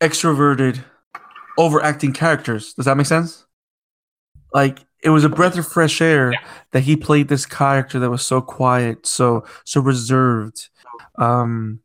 [0.00, 0.84] extroverted,
[1.58, 2.74] overacting characters.
[2.74, 3.46] Does that make sense?
[4.52, 6.32] Like it was a breath of fresh air
[6.72, 10.68] that he played this character that was so quiet, so so reserved.
[11.16, 11.80] Um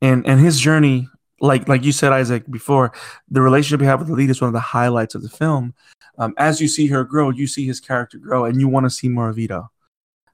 [0.00, 1.08] and and his journey,
[1.40, 2.92] like like you said, Isak, before,
[3.30, 5.74] the relationship he had with the lead is one of the highlights of the film.
[6.18, 8.90] Um, as you see her grow, you see his character grow, and you want to
[8.90, 9.70] see more of Ido.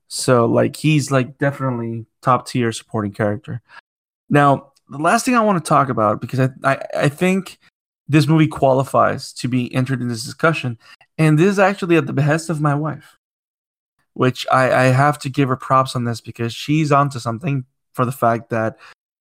[0.09, 3.63] So like he's like definitely top tier supporting character.
[4.31, 7.59] Now, the last thing I want to talk about because I, I I think
[8.09, 10.79] this movie qualifies to be entered in this discussion,
[11.19, 13.19] and this is actually at the behest of my wife,
[14.13, 18.05] which I I have to give her props on this because she's onto something for
[18.05, 18.77] the fact that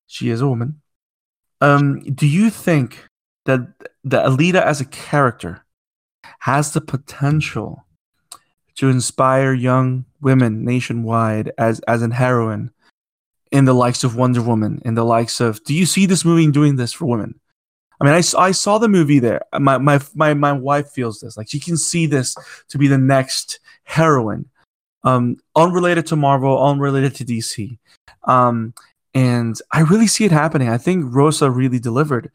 [0.07, 0.81] she is a woman.
[1.61, 3.07] Um, do you think
[3.45, 3.61] that
[4.03, 5.63] that Alita as a character
[6.39, 7.86] has the potential
[8.75, 12.71] to inspire young women nationwide as as an heroine
[13.51, 15.63] in the likes of Wonder Woman, in the likes of.
[15.63, 17.39] Do you see this movie doing this for women?
[18.04, 19.41] I mean, I, I saw the movie there.
[19.58, 22.36] My, my my my wife feels this like she can see this
[22.68, 24.45] to be the next heroine,
[25.06, 27.78] um, unrelated to Marvel, unrelated to DC,
[28.26, 28.74] um,
[29.14, 30.68] and I really see it happening.
[30.68, 32.30] I think Rosa really delivered,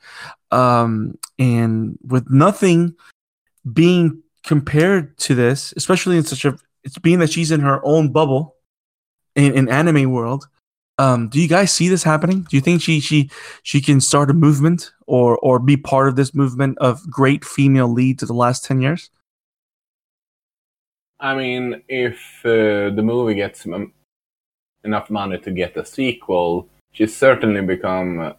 [0.51, 2.95] um, and with nothing
[3.71, 8.11] being compared to this, especially in such a it's being that she's in her own
[8.11, 8.57] bubble
[9.37, 10.49] in, in anime world.
[10.99, 12.42] Um, do you guys see this happening?
[12.51, 13.30] Do you think she she
[13.62, 17.88] she can start a movement or or be part of this movement of great female
[17.88, 19.11] leads of the last ten years?
[21.20, 23.92] I mean, if uh, the movie gets m-
[24.84, 28.34] enough money to get a sequel, she's certainly become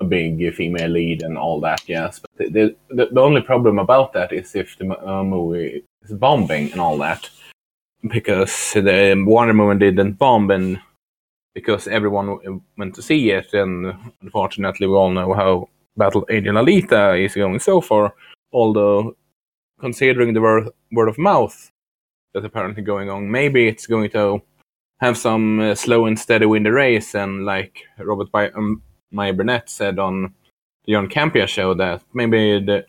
[0.00, 1.88] a big female lead and all that.
[1.88, 6.12] Yes, but the the, the only problem about that is if the uh, movie is
[6.12, 7.30] bombing and all that,
[8.08, 10.80] because the Wonder Woman didn't bomb and
[11.54, 17.22] because everyone went to see it, and unfortunately we all know how Battle Angel Alita
[17.24, 18.14] is going so far.
[18.52, 19.16] Although,
[19.80, 20.68] considering the word,
[21.08, 21.72] of mouth
[22.32, 23.30] that's apparently going on.
[23.30, 24.42] Maybe it's going to
[25.00, 29.32] have some uh, slow and steady win the race, and like Robert By- um, Meyer
[29.32, 30.34] Burnett said on
[30.84, 32.86] the John Campea show, that maybe the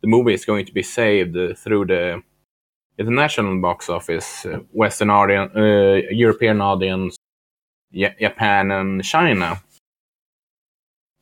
[0.00, 2.22] the movie is going to be saved uh, through the
[2.98, 7.16] international box office, uh, Western audience, uh, European audience,
[7.92, 9.60] Japan, and China.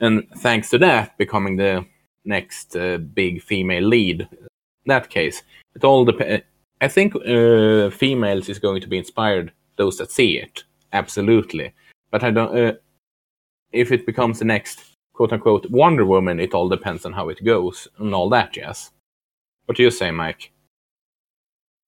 [0.01, 1.87] And thanks to that, becoming the
[2.25, 4.29] next uh, big female lead.
[4.31, 5.43] In that case,
[5.75, 6.45] it all depends.
[6.81, 11.73] I think uh, females is going to be inspired those that see it, absolutely.
[12.11, 12.57] But I don't.
[12.57, 12.73] Uh,
[13.73, 14.83] if it becomes the next
[15.15, 18.57] quote unquote Wonder Woman, it all depends on how it goes and all that.
[18.57, 18.91] Yes.
[19.65, 20.53] What do you say, Mike?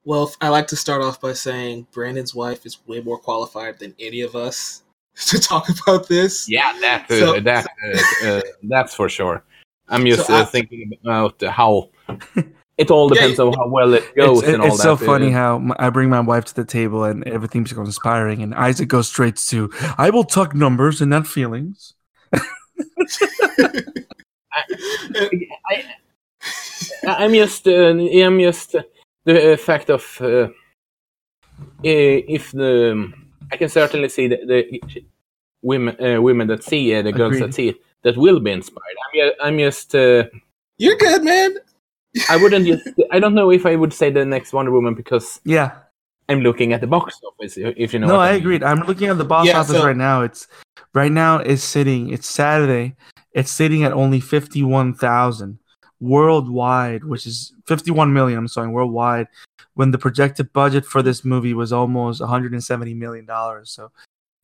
[0.08, 3.94] Well, I like to start off by saying Brandon's wife is way more qualified than
[4.00, 4.82] any of us
[5.26, 6.48] to talk about this.
[6.48, 9.44] Yeah, that uh, that uh, uh, that's for sure.
[9.86, 11.90] I'm just So uh, I- thinking about how
[12.78, 14.96] it all Yeah, depends on how well it goes it's and all it's so uh,
[14.96, 18.88] funny how I bring my wife to the table and everything becomes inspiring, and Isak
[18.88, 21.92] goes straight to I will talk numbers and not feelings.
[22.32, 22.40] I,
[27.04, 28.82] I'm just, uh, I'm just uh,
[29.28, 30.48] the uh, fact of uh,
[31.82, 33.12] if the
[33.52, 35.04] I can certainly see the, the
[35.62, 37.48] women, uh, women that see it, the girls Agreed.
[37.48, 38.96] that see it, that will be inspired.
[39.04, 40.24] I'm, ju- I'm just, uh,
[40.76, 41.56] You're good, man.
[42.28, 45.40] I wouldn't just, I don't know if I would say the next Wonder Woman because
[45.44, 45.72] Yeah,
[46.28, 47.56] I'm looking at the box office.
[47.56, 48.40] If you know, no, what I mean.
[48.40, 48.62] agreed.
[48.62, 50.22] I'm looking at the box Yeah, office so- right now.
[50.22, 50.46] It's
[50.94, 52.10] right now it's sitting.
[52.12, 52.96] It's Saturday.
[53.32, 55.58] It's sitting at only fifty one thousand
[56.00, 58.38] worldwide, which is fifty one million.
[58.38, 59.28] I'm sorry, worldwide.
[59.74, 63.92] When the projected budget for this movie was almost 170 million dollars, so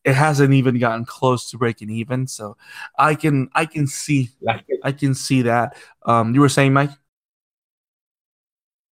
[0.04, 2.26] it hasn't even gotten close to breaking even.
[2.26, 2.56] So
[2.98, 5.76] I can I can see Like, I can see that.
[6.04, 6.90] Um, you were saying, Mike?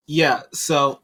[0.05, 0.99] Yeah, so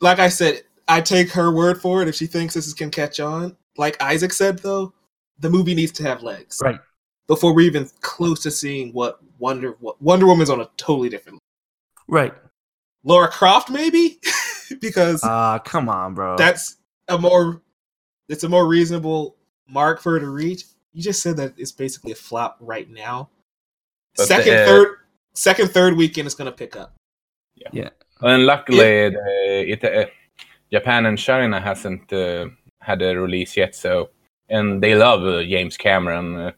[0.00, 2.90] like I said, I take her word for it if she thinks this is can
[2.90, 3.56] catch on.
[3.76, 4.92] Like Isak said though,
[5.38, 6.60] the movie needs to have legs.
[6.62, 6.78] Right.
[7.28, 11.38] Before we're even close to seeing what Wonder what Wonder Woman's on a totally different
[12.08, 12.34] Right.
[13.04, 14.18] Laura Croft maybe?
[14.80, 16.36] because Ah, come on, bro.
[16.36, 16.76] that's
[17.08, 17.62] a more
[18.28, 19.36] it's a more reasonable
[19.68, 20.64] mark for her to reach.
[20.92, 23.30] You just said that it's basically a flop right now.
[24.16, 24.96] But, second, uh, third
[25.34, 26.94] second, third weekend is gonna pick up.
[27.54, 27.68] Yeah.
[27.72, 27.88] yeah.
[28.20, 30.06] And luckily, the, it, uh,
[30.72, 32.46] Japan and China hasn't uh,
[32.80, 33.74] had a release yet.
[33.74, 34.10] So,
[34.48, 36.52] and they love uh, James Cameron uh,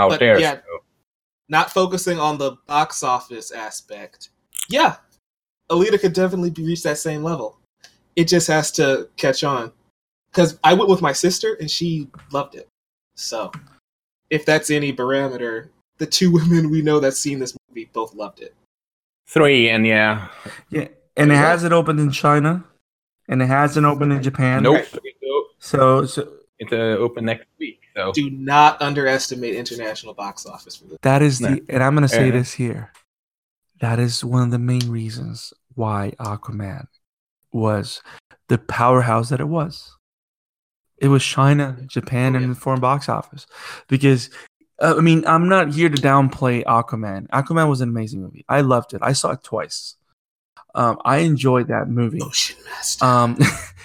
[0.00, 0.38] out But, there.
[0.40, 0.56] yeah.
[0.56, 0.84] so-
[1.48, 4.30] Not focusing on the box office aspect.
[4.68, 4.96] Yeah,
[5.70, 7.58] Alita could definitely be reach that same level.
[8.16, 9.72] It just has to catch on.
[10.30, 12.68] Because I went with my sister and she loved it.
[13.16, 13.50] So,
[14.30, 18.40] if that's any barometer, the two women we know that seen this movie both loved
[18.40, 18.54] it.
[19.26, 20.28] Three, and yeah,
[20.70, 22.64] Yeah, and it hasn't opened in China,
[23.28, 24.62] and it hasn't opened in Japan.
[24.62, 24.84] nope.
[25.58, 27.80] So, so it's uh, open next week.
[28.06, 30.98] So Do not underestimate international box office for this.
[31.02, 32.38] that is the, and I'm gonna say Uh-huh.
[32.38, 32.92] this here.
[33.80, 36.86] That is one of the main reasons why Aquaman
[37.52, 38.02] was
[38.48, 39.96] the powerhouse that it was.
[40.98, 43.46] It was China, Japan, Oh, and the foreign box office.
[43.88, 44.28] Because,
[44.82, 47.26] uh, I mean, I'm not here to downplay Aquaman.
[47.28, 48.44] Aquaman was an amazing movie.
[48.50, 49.00] I loved it.
[49.02, 49.96] I saw it twice.
[50.74, 52.20] Um, I enjoyed that movie.
[52.22, 53.04] Ocean Master.
[53.04, 53.38] Um,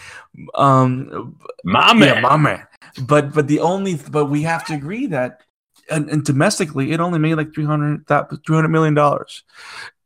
[0.55, 2.67] um, my yeah, man, my man.
[3.01, 5.41] But but the only but we have to agree that
[5.89, 9.43] and, and domestically it only made like 300 that 300 million dollars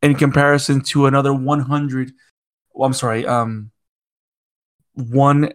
[0.01, 2.11] in comparison to another 100
[2.73, 3.71] well, I'm sorry um
[4.95, 5.53] 1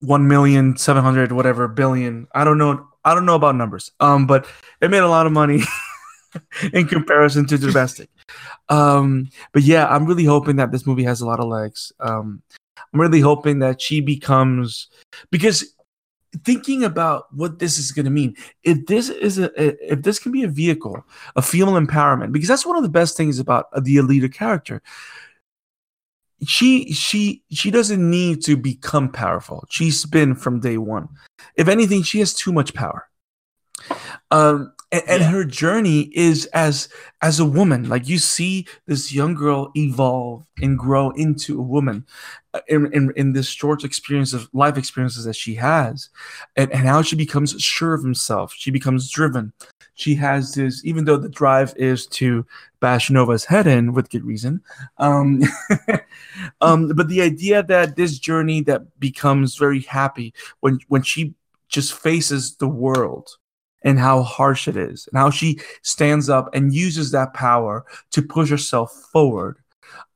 [0.00, 2.26] 1 million 700 whatever billion.
[2.34, 4.46] I don't know I don't know about numbers um but
[4.80, 5.60] it made a lot of money
[6.72, 8.08] in comparison to domestic.
[8.68, 11.92] Um but yeah I'm really hoping that this movie has a lot of legs.
[12.00, 12.42] Um
[12.92, 14.88] I'm really hoping that she becomes
[15.30, 15.74] because
[16.44, 20.30] thinking about what this is going to mean if this is a if this can
[20.30, 21.04] be a vehicle
[21.34, 24.82] of female empowerment because that's one of the best things about the Alita character.
[26.46, 29.64] She she she doesn't need to become powerful.
[29.68, 31.08] She's been from day one.
[31.56, 33.08] If anything she has too much power.
[34.30, 35.30] Um and, and Yeah.
[35.30, 36.88] her journey is as
[37.22, 37.88] as a woman.
[37.88, 42.06] Like you see this young girl evolve and grow into a woman
[42.54, 46.08] uh, in, in, in this short experience of life experiences that she has.
[46.56, 48.52] And, and how she becomes sure of himself.
[48.56, 49.52] She becomes driven.
[49.94, 52.46] She has this even though the drive is to
[52.80, 54.62] bash nova's head in with good reason
[54.96, 55.42] um,
[56.62, 61.34] um but the idea that this journey that becomes very happy when when she
[61.68, 63.36] just faces the world
[63.82, 68.22] and how harsh it is and how she stands up and uses that power to
[68.22, 69.58] push herself forward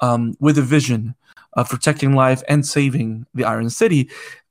[0.00, 1.14] um, with a vision
[1.54, 4.10] of protecting life and saving the Iron City,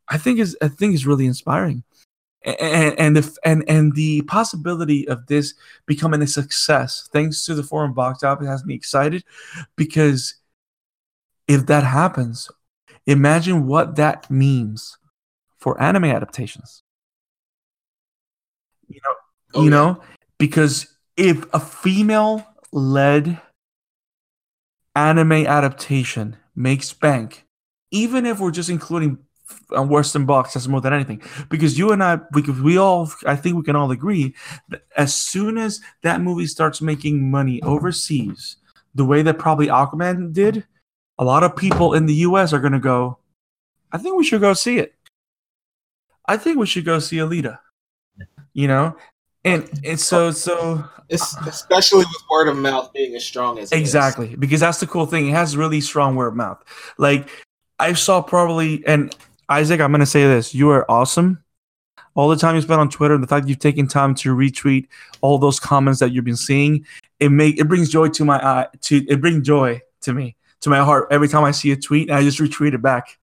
[0.09, 1.83] I think is I think is really inspiring.
[2.45, 5.53] And and the and and the possibility of this
[5.85, 9.23] becoming a success, thanks to the foreign box office, has me excited
[9.77, 10.35] because
[11.47, 12.49] if that happens,
[13.05, 14.97] imagine what that means
[15.57, 16.82] for anime adaptations.
[18.93, 19.15] You know,
[19.55, 19.75] Oh, you yeah.
[19.75, 20.01] know,
[20.37, 20.87] because
[21.17, 23.39] if a female led
[24.95, 27.45] anime adaptation makes bank,
[27.91, 29.19] even if we're just including
[29.71, 33.55] Western box as more than anything, because you and I, because we all, I think
[33.55, 34.33] we can all agree
[34.69, 38.57] that as soon as that movie starts making money overseas,
[38.95, 40.65] the way that probably Aquaman did,
[41.19, 42.53] a lot of people in the U.S.
[42.53, 43.17] are going to go.
[43.91, 44.95] I think we should go see it.
[46.25, 47.59] I think we should go see Alita.
[48.53, 48.95] You know,
[49.43, 53.71] and and so so Es- uh, especially with word of mouth being as strong as
[53.71, 53.81] it is.
[53.81, 55.27] Exactly, because that's the cool thing.
[55.27, 56.63] It has really strong word of mouth.
[56.97, 57.29] Like
[57.79, 59.15] I saw probably, and
[59.51, 61.43] Isak, I'm gonna say this: you are awesome.
[62.15, 64.87] All the time you spent on Twitter, and the fact you've taken time to retweet
[65.21, 66.85] all those comments that you've been seeing,
[67.19, 68.67] it make it brings joy to my eye.
[68.81, 72.09] To it brings joy to me, to my heart every time I see a tweet,
[72.09, 73.17] and I just retweet it back.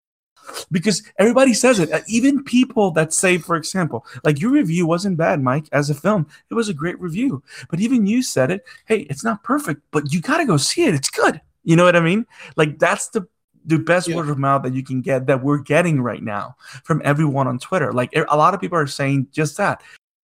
[0.70, 5.16] Because everybody says it, Uh, even people that say, for example, like your review wasn't
[5.16, 6.26] bad, Mike, as a film.
[6.51, 7.42] It was a great review.
[7.68, 10.94] But even you said it, hey, it's not perfect, but you gotta go see it.
[10.94, 11.40] It's good.
[11.64, 12.26] You know what I mean?
[12.57, 13.26] Like that's the
[13.66, 14.16] the best Yeah.
[14.16, 17.59] word of mouth that you can get that we're getting right now from everyone on
[17.59, 17.92] Twitter.
[17.92, 19.82] Like a lot of people are saying just that.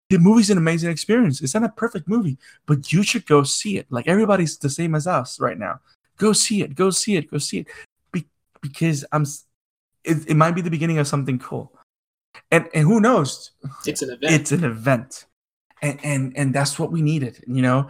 [0.09, 1.43] The movie's an amazing experience.
[1.43, 3.87] It's not a perfect movie, but you should go see it.
[3.91, 5.81] Like everybody's the same as us right now.
[6.17, 6.75] Go see it.
[6.75, 7.31] Go see it.
[7.31, 7.67] Go see it.
[8.13, 8.27] Be-
[8.63, 9.27] because I'm.
[10.07, 11.73] It, it might be the beginning of something cool,
[12.51, 13.51] and and who knows?
[13.85, 14.33] It's an event.
[14.33, 15.27] it's an event
[15.83, 17.87] and and and that's what we needed you know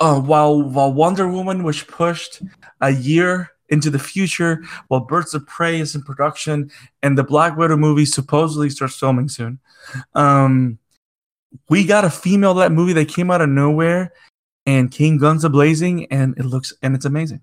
[0.00, 2.42] uh while while wonder woman was pushed
[2.80, 6.68] a year into the future while birds of prey is in production
[7.04, 9.60] and the black widow movie supposedly starts filming soon
[10.16, 10.76] um
[11.68, 14.12] we got a female led movie that came out of nowhere
[14.66, 17.40] and came guns a blazing and it looks and it's amazing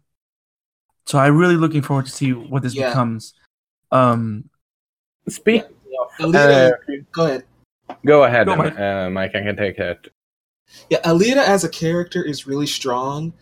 [1.06, 2.90] so i'm really looking forward to see what this Yeah.
[2.90, 3.34] becomes
[3.92, 4.50] um
[5.28, 5.64] Speak.
[6.20, 6.78] Alita, Uh,
[7.12, 7.44] go ahead.
[8.06, 8.74] go ahead, Go, Mike.
[8.74, 8.80] Mike.
[8.80, 9.36] Uh, Mike.
[9.36, 10.08] I can take that.
[10.90, 13.34] Yeah, Alita as a character is really strong.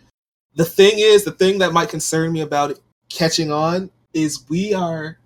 [0.56, 2.80] The thing is, the thing that might concern me about it
[3.10, 5.18] catching on is we are,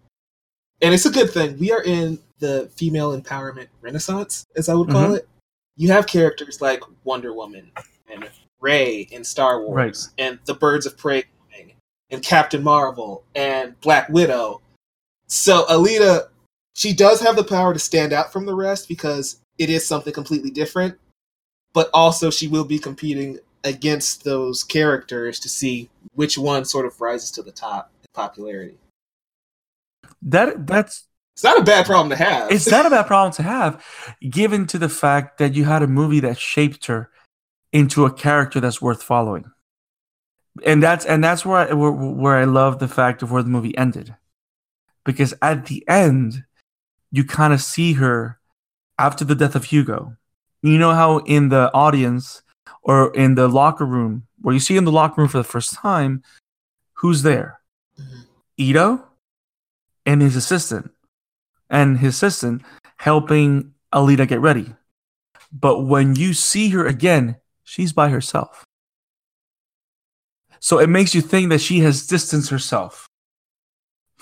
[0.82, 4.90] and it's a good thing, we are in the female empowerment renaissance, as I would
[4.90, 5.18] call Mhm.
[5.18, 5.30] it.
[5.78, 7.72] You have characters like Wonder Woman
[8.12, 9.98] and Rey in Star Wars, Right.
[10.26, 11.24] and the Birds of Prey,
[12.10, 14.62] and Captain Marvel and Black Widow.
[15.32, 16.28] So Alita,
[16.76, 20.12] she does have the power to stand out from the rest because it is something
[20.12, 20.98] completely different.
[21.74, 27.00] But also, she will be competing against those characters to see which one sort of
[27.00, 28.78] rises to the top in popularity.
[30.22, 32.52] That that's It's not a bad problem to have.
[32.52, 33.86] it's not a bad problem to have,
[34.30, 37.10] given to the fact that you had a movie that shaped her
[37.72, 39.46] into a character that's worth following.
[40.66, 43.50] And that's and that's where I, where, where I love the fact of where the
[43.50, 44.14] movie ended,
[45.04, 46.44] because at the end,
[47.12, 48.40] you kind of see her
[48.98, 50.16] after the death of Hugo.
[50.62, 52.44] You know how in the audience
[52.84, 55.74] or in the locker room, where you see in the locker room for the first
[55.74, 56.24] time,
[56.94, 57.60] who's there?
[58.00, 58.26] Mhm.
[58.58, 59.08] Ido
[60.06, 60.92] and his assistant,
[61.70, 62.64] and his assistant
[62.98, 64.76] helping Alita get ready.
[65.52, 68.66] But when you see her again, she's by herself.
[70.60, 73.08] So it makes you think that she has distanced herself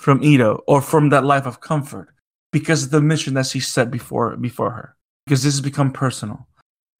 [0.00, 2.08] from Ido or from that life of comfort
[2.52, 4.96] because of the mission that she set before before her.
[5.26, 6.48] Because this has become personal.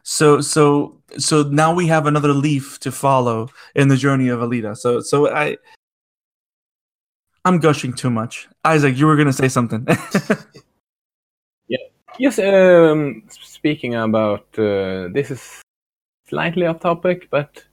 [0.02, 4.76] So so so now we have another leaf to follow in the journey of Alita.
[4.76, 5.56] So so I
[7.46, 8.48] I'm gushing too much.
[8.66, 9.86] Isak, you were gonna say something.
[11.68, 11.86] Yeah.
[12.18, 15.62] Yes, um, speaking about uh, this is
[16.28, 17.64] slightly off topic, but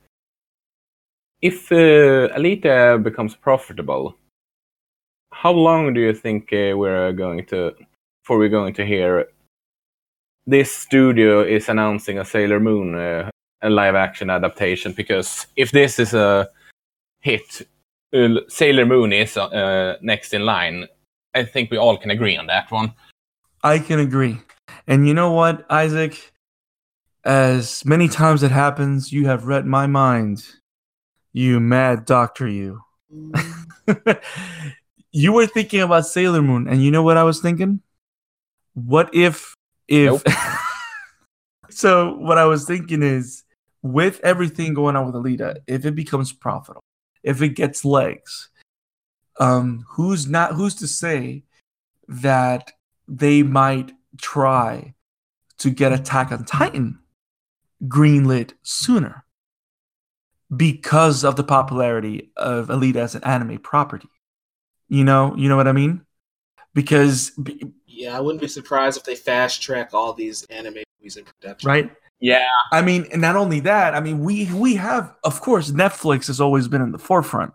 [1.41, 4.15] if uh, Alita becomes profitable,
[5.31, 7.73] how long do you think uh, we're going to
[8.23, 9.27] before we're going to hear
[10.45, 13.29] this studio is announcing a Sailor Moon uh,
[13.61, 14.93] a live action adaptation?
[14.93, 16.49] Because if this is a
[17.21, 17.67] hit,
[18.13, 20.87] uh, Sailor Moon is uh, next in line.
[21.33, 22.93] I think we all can agree on that one.
[23.63, 24.39] I can agree.
[24.87, 26.33] And you know what, Isak?
[27.23, 30.45] As many times it happens, you have read my mind.
[31.33, 32.81] You mad doctor, you.
[35.17, 37.81] you were thinking about Sailor Moon, and you know what I was thinking?
[38.75, 39.55] What if
[39.87, 40.21] if
[41.71, 43.43] so what I was thinking is
[43.81, 46.83] with everything going on with Alita, if it becomes profitable,
[47.23, 48.49] if it gets legs,
[49.39, 51.43] um, who's not who's to say
[52.07, 52.71] that
[53.07, 54.93] they might try
[55.57, 56.99] to get Attack on Titan
[57.87, 59.25] greenlit sooner
[60.55, 64.09] because of the popularity of Alita as an anime property.
[64.89, 66.05] You know, you know what I mean?
[66.73, 67.31] Because
[67.85, 71.67] yeah, I wouldn't be surprised if they fast track all these anime movies in production.
[71.67, 71.91] right?
[72.19, 76.25] Yeah, I mean, and not only that, I mean, we we have, of course, Netflix
[76.27, 77.53] has always been in the forefront,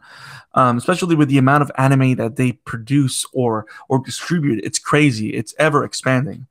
[0.54, 4.64] um, especially with the amount of anime that they produce or or distribute.
[4.64, 5.30] It's crazy.
[5.30, 6.46] It's ever expanding.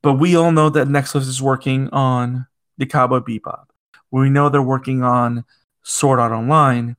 [0.00, 2.46] But we all know that Netflix is working on
[2.78, 3.64] the Cowboy Bebop.
[4.12, 5.44] We know they're working on
[5.82, 6.96] Sword Art Online.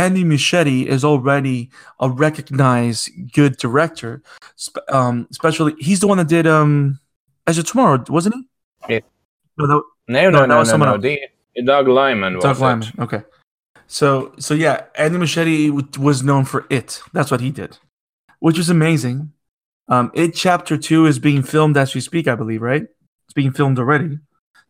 [0.00, 1.68] Andy Muschietti is already
[2.00, 4.22] a recognized good director.
[4.88, 6.98] Um, especially, he's the one that did um,
[7.46, 8.94] Edge of Tomorrow, wasn't he?
[8.94, 9.00] Yeah.
[9.58, 10.94] No, that, No, No, no, that no, was no, someone no.
[10.94, 11.02] else.
[11.02, 12.98] The, Doug Liman was Doug it.
[12.98, 13.22] Okay.
[13.88, 17.02] So so yeah, Andy Muschietti w- was known for it.
[17.12, 17.76] That's what he did,
[18.38, 19.32] which was amazing.
[19.88, 22.84] Um, it chapter two is being filmed as we speak, I believe, right?
[23.24, 24.18] It's being filmed already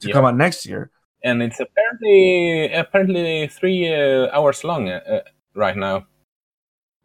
[0.01, 0.91] to come out next year.
[1.23, 5.21] And it's apparently apparently three uh, hours long uh, uh,
[5.55, 6.07] right now.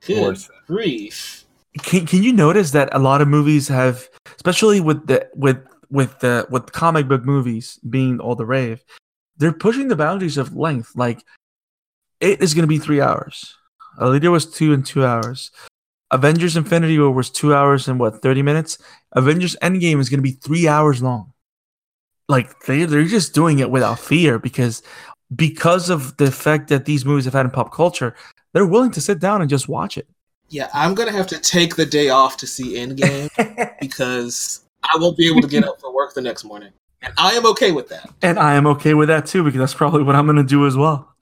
[0.01, 1.45] Good Towards grief.
[1.83, 5.57] Can can you notice that a lot of movies have, especially with the with
[5.89, 8.83] with the with comic book movies being all the rave,
[9.37, 10.95] they're pushing the boundaries of length.
[10.95, 11.23] Like
[12.19, 13.55] it is going to be three hours.
[13.99, 15.51] Alita was two and two hours.
[16.11, 18.77] Avengers Infinity War was two hours and what thirty minutes.
[19.13, 21.33] Avengers Endgame is going to be three hours long.
[22.27, 24.81] Like they they're just doing it without fear because
[25.35, 28.15] because of the effect that these movies have had in pop culture,
[28.53, 30.07] they're willing to sit down and just watch it.
[30.49, 33.29] Yeah, I'm gonna have to take the day off to see Endgame
[33.79, 36.71] because I won't be able to get up for work the next morning,
[37.01, 38.09] and I am okay with that.
[38.21, 40.65] And I am okay with that too because that's probably what I'm going to do
[40.65, 41.15] as well.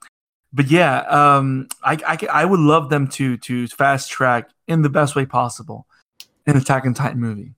[0.53, 4.89] But yeah, um, I, I, I would love them to to fast track in the
[4.89, 5.87] best way possible
[6.45, 7.53] an Attack on Titan movie,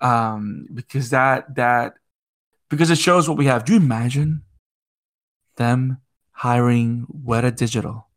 [0.00, 1.94] um, because that that
[2.74, 3.64] because it shows what we have.
[3.64, 4.42] Do you imagine
[5.56, 5.98] them
[6.32, 8.08] hiring Weta Digital,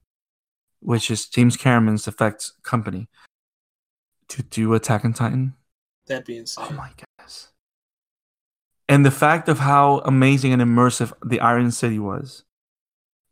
[0.80, 3.08] which is James Cameron's effects company,
[4.30, 5.54] to do Attack on Titan?
[6.08, 7.50] That being said, Oh my goodness.
[8.90, 12.44] And the fact of how amazing and immersive the Iron City was.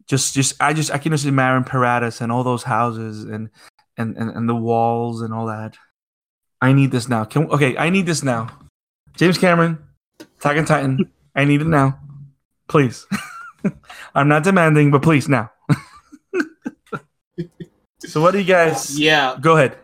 [0.07, 3.49] Just just I just I can just imagine Paradis and all those houses and
[3.97, 5.77] and, and, and the walls and all that.
[6.61, 7.23] I need this now.
[7.23, 8.49] Can okay, I need this now.
[9.17, 9.79] James Cameron,
[10.19, 11.11] Attack on Titan.
[11.35, 11.99] I need it now,
[12.67, 13.05] please.
[14.15, 15.51] I'm not demanding, but please now.
[17.99, 18.97] so what do you guys?
[18.97, 19.37] Yeah.
[19.39, 19.77] Go ahead.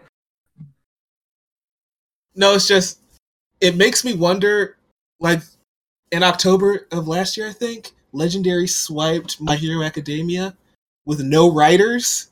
[2.36, 3.00] No, it's just
[3.60, 4.78] it makes me wonder.
[5.20, 5.42] Like
[6.12, 10.56] in October of last year, I think Legendary swiped My Hero Academia
[11.06, 12.30] with no writers.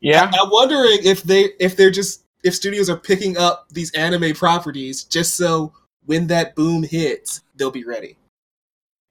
[0.00, 4.34] Yeah, I'm wondering if they if they're just if studios are picking up these anime
[4.34, 5.72] properties just so
[6.06, 8.16] when that boom hits, they'll be ready.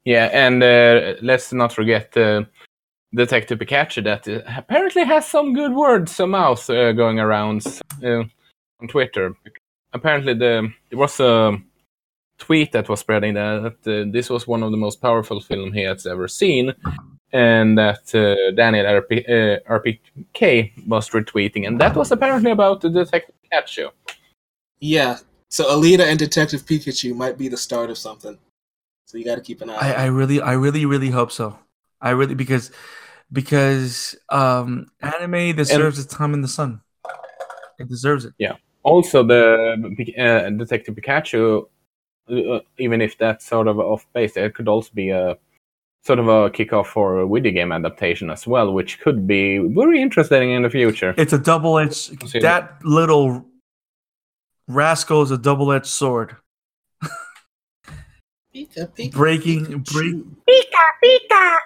[0.07, 2.45] Yeah, and uh, let's not forget uh,
[3.13, 7.65] Detective Pikachu that uh, apparently has some good words somehow uh, going around
[8.01, 8.23] uh,
[8.79, 9.35] on Twitter.
[9.91, 11.57] Apparently, the there was a
[12.39, 15.73] tweet that was spreading that, that uh, this was one of the most powerful film
[15.73, 16.73] he has ever seen,
[17.33, 22.89] and that uh, Daniel RP, uh, RPK was retweeting, and that was apparently about the
[22.89, 23.91] Detective Pikachu.
[24.79, 25.17] Yeah.
[25.49, 28.37] So Alita and Detective Pikachu might be the start of something.
[29.07, 29.77] So you got to keep an eye.
[29.77, 31.57] I, I really, I really, really hope so.
[32.01, 32.71] I really because
[33.31, 36.81] because um anime deserves its time in the sun.
[37.79, 38.33] It deserves it.
[38.37, 38.55] Yeah.
[38.83, 39.39] Also, the
[40.17, 41.67] uh, Detective Pikachu,
[42.29, 45.37] uh, even if that's sort of off base, it could also be a
[46.03, 50.01] sort of a kickoff for a video game adaptation as well, which could be very
[50.01, 51.13] interesting in the future.
[51.17, 52.41] It's a double edged.
[52.41, 53.45] That little
[54.67, 56.35] rascal is a double edged sword.
[58.57, 59.93] Pika, Pika, Breaking, Pikachu.
[59.93, 60.15] break.
[60.49, 61.57] Pika, Pika.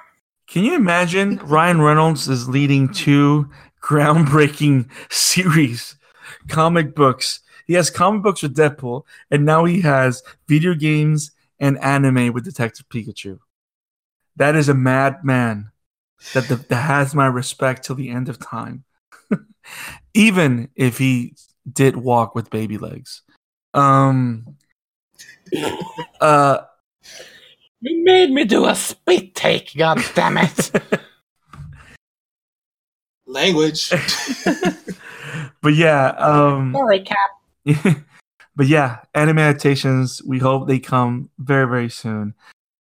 [0.48, 3.50] Can you imagine Ryan Reynolds is leading two
[3.82, 5.96] groundbreaking series,
[6.50, 7.39] comic books.
[7.66, 11.32] He has comic books with Deadpool, and now he has video games
[11.62, 13.39] and anime with Detective Pikachu.
[14.36, 15.72] That is a madman
[16.34, 18.84] that, the, that has my respect till the end of time.
[20.14, 21.36] Even if he
[21.72, 23.22] did walk with baby legs.
[23.74, 24.58] Um
[26.22, 26.58] uh
[27.82, 30.72] You made me do a spit take, god damn it.
[33.26, 33.89] Language.
[35.62, 37.18] but yeah, um Sorry, Cap.
[38.56, 40.22] but yeah, anime adaptations.
[40.24, 42.36] We hope they come very, very soon.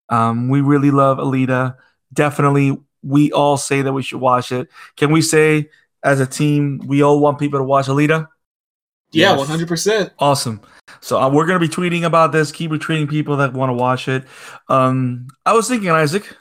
[0.09, 1.77] Um, we really love Alita.
[2.13, 4.69] Definitely, we all say that we should watch it.
[4.97, 5.71] Can we say,
[6.03, 8.29] as a team, we all want people to watch Alita?
[9.13, 10.13] Yeah, one hundred percent.
[10.19, 10.61] Awesome.
[11.01, 12.53] So uh, we're gonna be tweeting about this.
[12.53, 14.25] Keep retweeting people that want to watch it.
[14.69, 16.37] Um, I was thinking, Isak,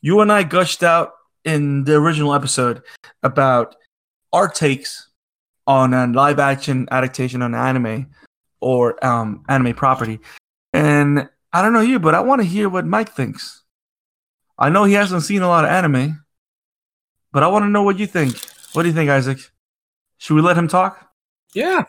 [0.00, 1.12] you and I gushed out
[1.44, 2.82] in the original episode
[3.22, 3.76] about
[4.32, 5.08] our takes
[5.66, 8.10] on a live action adaptation on anime
[8.60, 10.20] or um, anime property,
[10.72, 13.62] and I don't know you, but I want to hear what Mike thinks.
[14.58, 16.24] I know he hasn't seen a lot of anime,
[17.32, 18.34] but I want to know what you think.
[18.72, 19.38] What do you think, Isak?
[20.18, 21.10] Should we let him talk?
[21.54, 21.84] Yeah.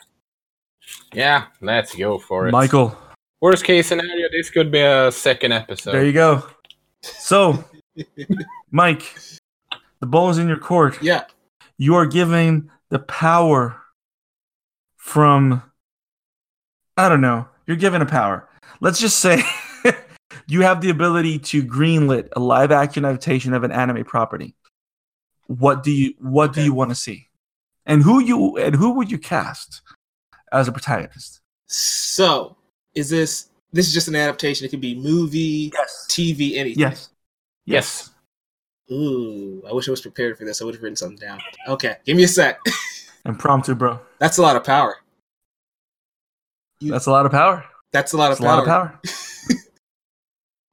[1.14, 2.52] Yeah, let's go for it.
[2.52, 2.98] Michael.
[3.42, 5.94] Worst case scenario, this could be a second episode.
[5.94, 6.46] There you go.
[7.02, 7.64] So,
[8.72, 9.16] Mike,
[10.00, 11.02] the ball is in your court.
[11.02, 11.24] Yeah.
[11.78, 13.82] You are giving the power
[14.98, 15.64] from,
[16.98, 18.50] I don't know, you're given a power.
[18.82, 19.42] Let's just say
[20.48, 24.56] you have the ability to greenlit a live action adaptation of an anime property.
[25.48, 27.28] What do you what do you want to see?
[27.86, 29.82] And who you and who would you cast
[30.52, 31.42] as a protagonist?
[31.68, 32.56] So,
[32.96, 34.66] is this this is just an adaptation?
[34.66, 36.08] It could be movie, Yes.
[36.10, 36.80] TV, anything.
[36.80, 37.10] Yes.
[37.66, 38.10] Yes.
[38.92, 40.62] Ooh, I wish I was prepared for this.
[40.62, 41.40] I would have written something down.
[41.68, 42.60] Okay, give me a sec.
[43.26, 44.00] Impromptu, bro.
[44.18, 44.98] That's a lot of power.
[46.82, 47.64] That's a lot of power.
[47.92, 49.00] That's a lot of That's a lot of power.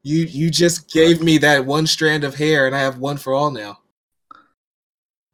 [0.02, 3.34] You you just gave me that one strand of hair, and I have one for
[3.34, 3.80] all now.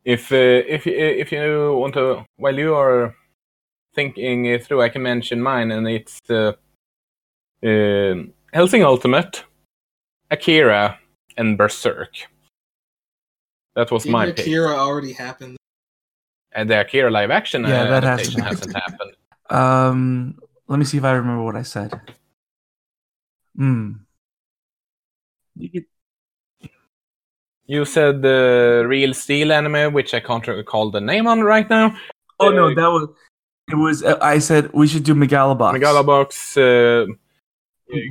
[0.02, 3.14] If uh, if you- if you want to, while you are
[3.94, 6.52] thinking through, I can mention mine, and it's uh,
[7.64, 8.14] uh,
[8.52, 9.44] Hellsing Ultimate,
[10.30, 10.98] Akira,
[11.36, 12.10] and Berserk.
[13.74, 14.40] That was Didn't my pick.
[14.40, 15.56] Akira already happened?
[16.52, 18.58] And the Akira live action Yeah, uh, that hasn't happened.
[18.58, 19.12] hasn't happened.
[19.50, 20.38] Um,
[20.68, 21.92] let me see if I remember what I said.
[23.56, 23.92] Hmm.
[27.66, 31.96] You said the Real Steel anime, which I can't recall the name on right now.
[32.40, 33.08] Oh no, Uh, that was
[33.68, 33.74] it.
[33.74, 35.78] Was uh, I said we should do Megalobox?
[35.78, 37.12] Megalobox, uh,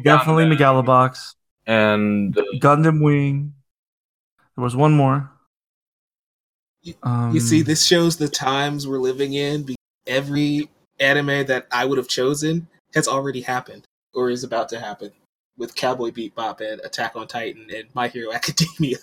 [0.04, 1.36] Definitely Gundam, Megalobox.
[1.66, 3.54] and uh, Gundam Wing.
[4.56, 5.30] There was one more.
[6.84, 9.64] You- Um, You see, this shows the times we're living in.
[9.64, 9.76] be-
[10.08, 10.70] Every
[11.00, 13.84] anime that I would have chosen has already happened
[14.14, 15.12] or is about to happen
[15.58, 18.98] with Cowboy Bebop and Attack on Titan and My Hero Academia.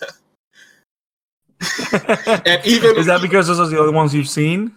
[2.45, 4.73] and even is that because those are the only ones you've seen?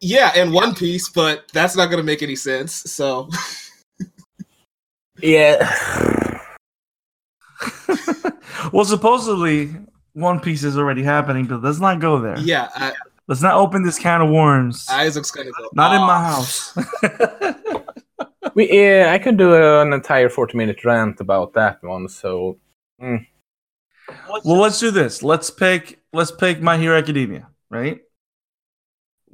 [0.00, 2.74] Yeah, and One Piece, but that's not going to make any sense.
[2.92, 3.28] So
[5.20, 6.38] Yeah.
[8.72, 9.74] well, supposedly
[10.12, 12.38] One Piece is already happening, but let's not go there.
[12.38, 12.92] yeah, I,
[13.26, 14.86] Let's not open this can of worms.
[14.86, 15.70] Isak's going to go.
[15.72, 16.76] not in my house.
[18.54, 22.08] We, yeah, I can do an entire forty-minute rant about that one.
[22.08, 22.60] So
[23.02, 23.26] mm.
[24.44, 25.24] well, let's do this.
[25.24, 26.00] Let's pick.
[26.12, 28.03] Let's pick My Hero Academia, right?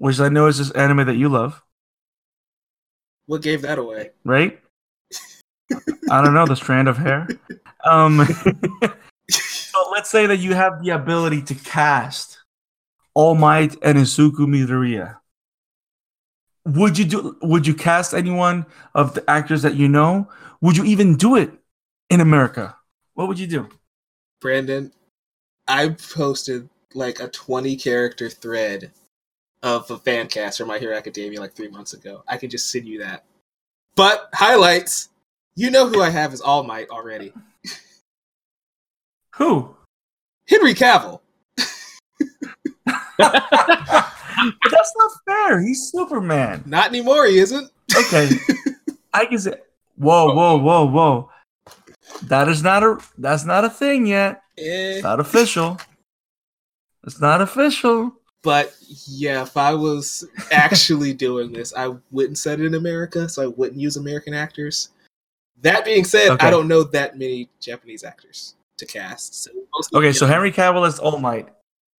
[0.01, 1.63] Which I know is this anime that you love,
[3.27, 4.13] What gave that away?
[4.25, 4.59] right?
[6.11, 7.29] I don't know the strand of hair.
[7.85, 8.25] Um,
[9.31, 12.39] so let's say that you have the ability to cast
[13.13, 15.19] All Might and Izuku Midoriya.
[16.65, 17.37] Would you do?
[17.43, 18.65] Would you cast anyone
[18.95, 20.31] of the actors that you know?
[20.63, 21.51] Would you even do it
[22.09, 22.75] in America?
[23.13, 23.69] What would you do?
[24.41, 24.93] Brandon,
[25.69, 28.93] I posted like a 20 character thread
[29.63, 32.23] of a fan cast for My Hero Academia like three months ago.
[32.27, 33.25] I can just send you that.
[33.97, 35.09] But highlights,
[35.57, 37.33] you know who I have is All Might already.
[39.37, 39.75] Who?
[40.49, 41.21] Henry Cavill.
[44.41, 45.61] But that's not fair.
[45.61, 46.63] He's Superman.
[46.67, 47.71] Not anymore, he isn't.
[47.95, 48.31] Okay,
[49.13, 49.55] I can say.
[49.97, 51.31] Whoa, whoa, whoa, whoa!
[52.23, 52.99] That is not a.
[53.19, 54.43] That's not a thing yet.
[54.57, 54.95] Eh.
[54.95, 55.79] It's not official.
[57.05, 58.13] It's not official.
[58.43, 58.75] But
[59.07, 63.47] yeah, if I was actually doing this, I wouldn't set it in America, so I
[63.49, 64.91] wouldn't use American actors.
[65.63, 66.47] That being said, Okay.
[66.47, 69.45] I don't know that many Japanese actors to cast.
[69.45, 69.51] So
[69.95, 71.49] Okay, so Henry Cavill is All Might,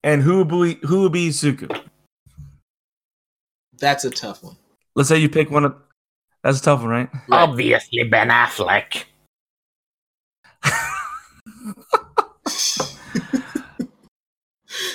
[0.03, 1.79] and who would be who would be Izuku?
[3.77, 4.55] that's a tough one.
[4.95, 5.75] Let's say you pick one of.
[6.43, 7.09] That's a tough one, right?
[7.13, 7.41] Right.
[7.41, 9.03] Obviously, Ben Affleck.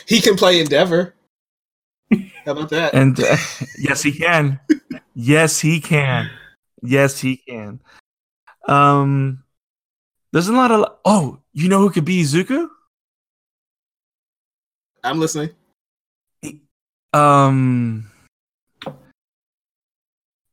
[0.06, 1.14] He can play Endeavor.
[2.10, 2.94] How about that?
[2.94, 3.36] And uh,
[3.78, 4.60] yes, he can.
[5.14, 6.30] Yes, he can.
[6.82, 7.80] Yes, he can.
[8.68, 9.42] Um,
[10.32, 10.98] there's a lot of.
[11.04, 12.68] Oh, you know who could be Izuku?
[15.02, 15.50] I'm listening.
[17.12, 18.10] Um,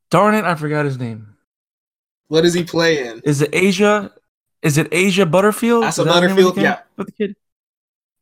[0.10, 1.36] darn it, I forgot his name.
[2.28, 3.22] What is he playing?
[3.26, 4.12] Is it Asia?
[4.62, 5.84] Is it Asia Butterfield?
[5.84, 6.64] Asa Is that the name of the Butterfield?
[6.64, 6.80] Yeah.
[6.96, 7.36] With the kid.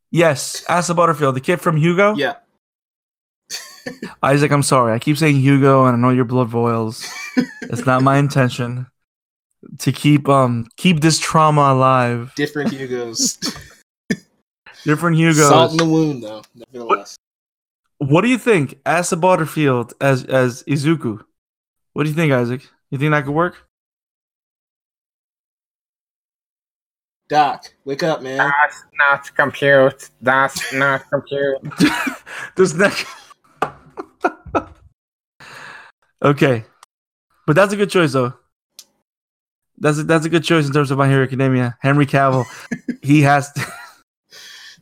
[0.09, 2.15] Yes, Asa Butterfield, the kid from Hugo.
[2.15, 2.35] Yeah.
[4.23, 4.93] Isak, I'm sorry.
[4.93, 7.05] I keep saying Hugo, and I know your blood boils.
[7.63, 8.87] it's not my intention
[9.79, 12.33] to keep um keep this trauma alive.
[12.35, 13.37] Different Hugos.
[14.83, 15.47] Different Hugos.
[15.47, 16.41] Salt in the wound, though.
[16.55, 17.17] Nevertheless.
[17.97, 21.23] What do you think, Asa Butterfield as as Izuku?
[21.93, 22.67] What do you think, Isak?
[22.89, 23.67] You think that could work?
[27.29, 28.37] Doc, wake up, man.
[28.37, 30.09] That's not compute.
[30.21, 31.59] That's not compute.
[32.55, 33.05] Does that?
[36.23, 36.63] Okay,
[37.47, 38.33] but that's a good choice, though.
[39.77, 41.75] That's a, that's a good choice in terms of My Hero Academia.
[41.81, 42.45] Henry Cavill,
[43.01, 43.65] he has to,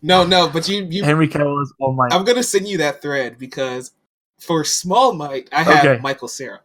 [0.02, 1.03] No, no, but you, you.
[1.03, 2.10] Henry Cavill is all my.
[2.11, 3.91] I'm gonna send you that thread because
[4.40, 6.02] for Small Mike, I have Okay.
[6.02, 6.60] Michael Cera.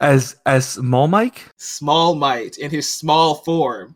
[0.00, 1.48] as as small Mike.
[1.58, 3.94] Small Mike in his small form.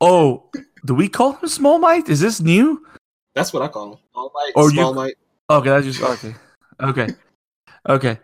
[0.00, 0.50] Oh,
[0.86, 2.08] do we call him small Mike?
[2.08, 2.86] Is this new?
[3.34, 3.98] That's what I call him.
[4.12, 4.56] Small Mike.
[4.56, 5.18] Or you- Mike.
[5.50, 6.34] Okay, that's just okay.
[6.80, 7.08] Okay,
[7.88, 8.18] okay.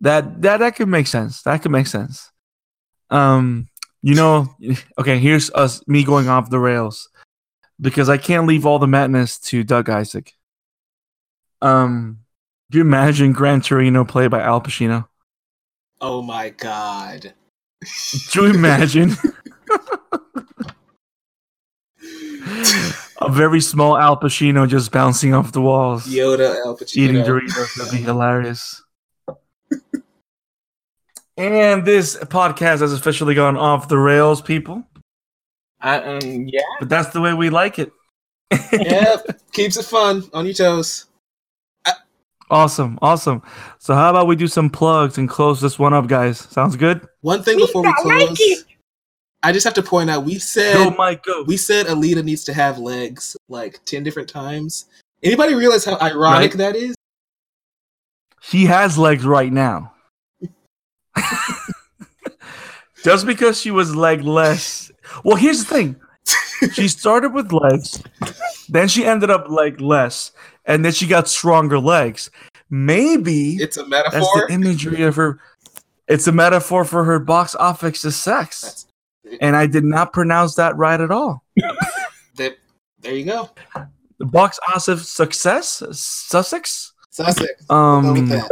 [0.00, 1.42] That that that could make sense.
[1.42, 2.30] That could make sense.
[3.10, 3.68] Um,
[4.02, 4.54] you know,
[4.98, 5.18] okay.
[5.18, 7.08] Here's us me going off the rails
[7.80, 10.32] because I can't leave all the madness to Doc Isak.
[11.62, 12.20] Um,
[12.70, 15.06] do you imagine Gran Torino played by Al Pacino?
[16.00, 17.32] Oh my god.
[18.30, 19.16] Do you imagine
[23.20, 26.06] a very small Al Pacino just bouncing off the walls?
[26.06, 26.96] Yoda, Al Pacino.
[26.96, 27.74] eating Doritos.
[27.76, 28.82] That'd be hilarious.
[31.36, 34.82] and this podcast has officially gone off the rails, people.
[35.82, 37.92] Uh, um, yeah, But that's the way we like it.
[38.72, 41.06] Yep, keeps it fun on your toes.
[42.48, 43.42] Awesome, awesome.
[43.78, 46.38] So how about we do some plugs and close this one up, guys?
[46.38, 47.04] Sounds good.
[47.22, 48.66] One thing before we I like close, it.
[49.46, 51.44] I just have to point out we said Mike, go.
[51.44, 54.86] we said Alita needs to have legs like ten different times.
[55.22, 56.58] Anybody realize how ironic Right.
[56.58, 56.96] that is?
[58.40, 59.92] She has legs right now.
[63.04, 64.90] Just because she was legless.
[65.22, 65.96] Well, here's the thing.
[66.72, 68.02] She started with legs,
[68.68, 70.32] then she ended up legless,
[70.64, 72.30] and then she got stronger legs.
[72.68, 74.46] Maybe It's a that's metaphor.
[74.48, 75.38] the imagery of her.
[76.08, 78.60] It's a metaphor for her box office success.
[78.62, 78.85] That's-
[79.40, 81.42] And I did not pronounce that right at all.
[83.02, 83.50] There you go.
[84.18, 87.46] box office success, Sussex, Sussex.
[87.70, 88.48] We'll go with um,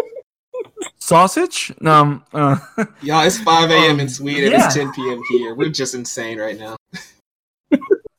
[0.99, 1.73] sausage.
[1.85, 2.59] Um, uh,
[3.03, 3.95] Y'all, it's 5 a.m.
[3.97, 4.53] in Um, Sweden.
[4.53, 4.67] yeah.
[4.67, 5.21] It's 10 p.m.
[5.31, 5.55] here.
[5.57, 6.77] We're just insane right now.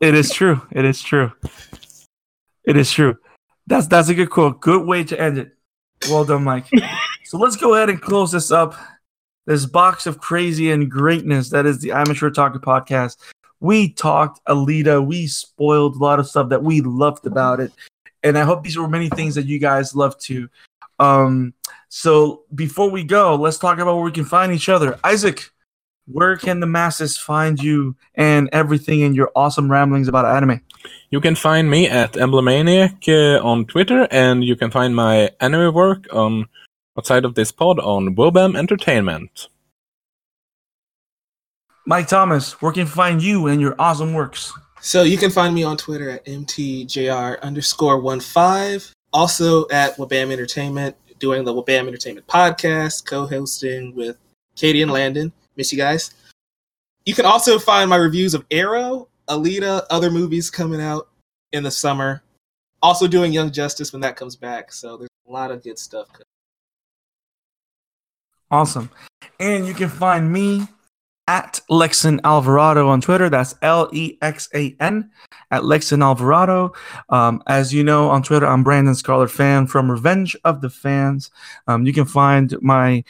[0.02, 0.61] it is true.
[0.72, 1.32] It is true.
[2.65, 3.18] It is true.
[3.68, 4.60] That's that's a good quote.
[4.60, 5.52] Good way to end it.
[6.10, 6.65] Well done, Mike.
[7.23, 8.76] so let's go ahead and close this up.
[9.45, 13.17] This box of crazy and greatness that is the Amateur Otaku podcast.
[13.59, 15.05] We talked Alita.
[15.05, 17.72] We spoiled a lot of stuff that we loved about it,
[18.23, 20.49] and I hope these were many things that you guys love too.
[20.99, 21.53] Um,
[21.89, 24.99] so before we go, let's talk about where we can find each other.
[25.05, 25.51] Isak,
[26.07, 30.61] where can the masses find you and everything in your awesome ramblings about anime?
[31.09, 35.73] You can find me at Emblemmaniac uh, on Twitter, and you can find my anime
[35.73, 36.47] work on
[36.97, 39.47] outside of this pod on Wobam Entertainment.
[41.85, 44.51] Mike Thomas, where can find you and your awesome works?
[44.81, 48.91] So you can find me on Twitter at mtjr underscore one five.
[49.13, 54.17] Also at Wobam Entertainment, doing the Wobam Entertainment podcast, co-hosting with
[54.55, 55.31] Katie and Landon.
[55.55, 56.13] Miss you guys.
[57.05, 61.07] You can also find my reviews of Arrow, Alita, other movies coming out
[61.53, 62.23] in the summer.
[62.81, 64.73] Also doing Young Justice when that comes back.
[64.73, 66.07] So there's a lot of good stuff.
[68.51, 68.89] Awesome.
[69.39, 70.67] And you can find me
[71.27, 73.30] at Lexan Alvarado on Twitter.
[73.30, 75.09] That's L E X A N
[75.51, 76.73] at Lexan Alvarado.
[77.09, 81.31] Um, as you know, on Twitter, I'm Brandon Scarlet Fan from Revenge of the Fans.
[81.67, 83.03] Um, you can find my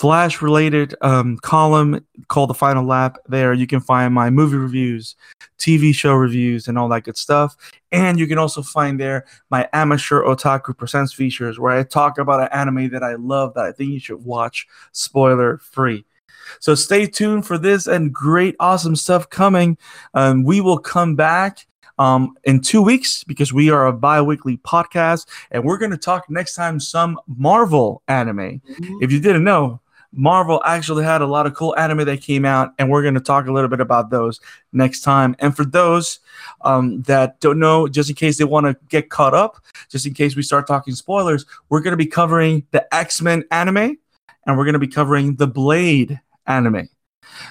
[0.00, 3.52] Flash related um, column called The Final Lap there.
[3.52, 5.14] You can find my movie reviews,
[5.58, 7.54] TV show reviews, and all that good stuff.
[7.92, 12.40] And you can also find there my Amateur Otaku Presents features where I talk about
[12.40, 16.06] an anime that I love that I think you should watch spoiler free.
[16.60, 19.76] So stay tuned for this and great, awesome stuff coming.
[20.14, 21.66] Um, we will come back
[21.98, 25.98] um, in two weeks because we are a bi weekly podcast and we're going to
[25.98, 28.62] talk next time some Marvel anime.
[29.02, 29.82] If you didn't know,
[30.12, 33.20] Marvel actually had a lot of cool anime that came out, and we're going to
[33.20, 34.40] talk a little bit about those
[34.72, 35.36] next time.
[35.38, 36.18] And for those
[36.62, 40.14] um, that don't know, just in case they want to get caught up, just in
[40.14, 43.98] case we start talking spoilers, we're going to be covering the X Men anime,
[44.46, 46.88] and we're going to be covering the Blade anime.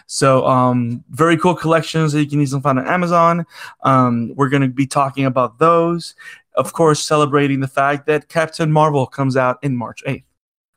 [0.08, 3.46] So, um, very cool collections that you can easily find on Amazon.
[3.84, 6.16] Um, we're going to be talking about those,
[6.56, 10.24] of course, celebrating the fact that Captain Marvel comes out in March 8th.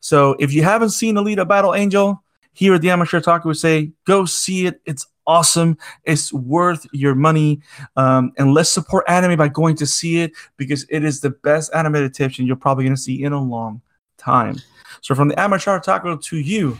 [0.02, 2.20] So, if you haven't seen Alita Battle Angel,
[2.52, 4.80] here at the Amateur Otaku would say, go see it.
[4.84, 5.78] It's awesome.
[6.04, 7.60] It's worth your money.
[7.96, 11.70] Um, and let's support anime by going to see it because it is the best
[11.72, 13.80] animated adaptation you're probably going to see in a long
[14.18, 14.56] time.
[15.02, 16.76] So, from the Amateur Otaku to you,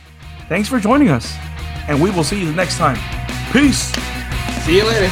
[0.49, 1.33] thanks for joining us.
[1.87, 2.97] And we will see you next time.
[3.53, 3.93] Peace.
[4.65, 5.11] See you later.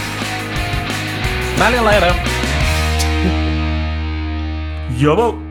[1.57, 2.11] You later.
[4.97, 5.51] Yobo.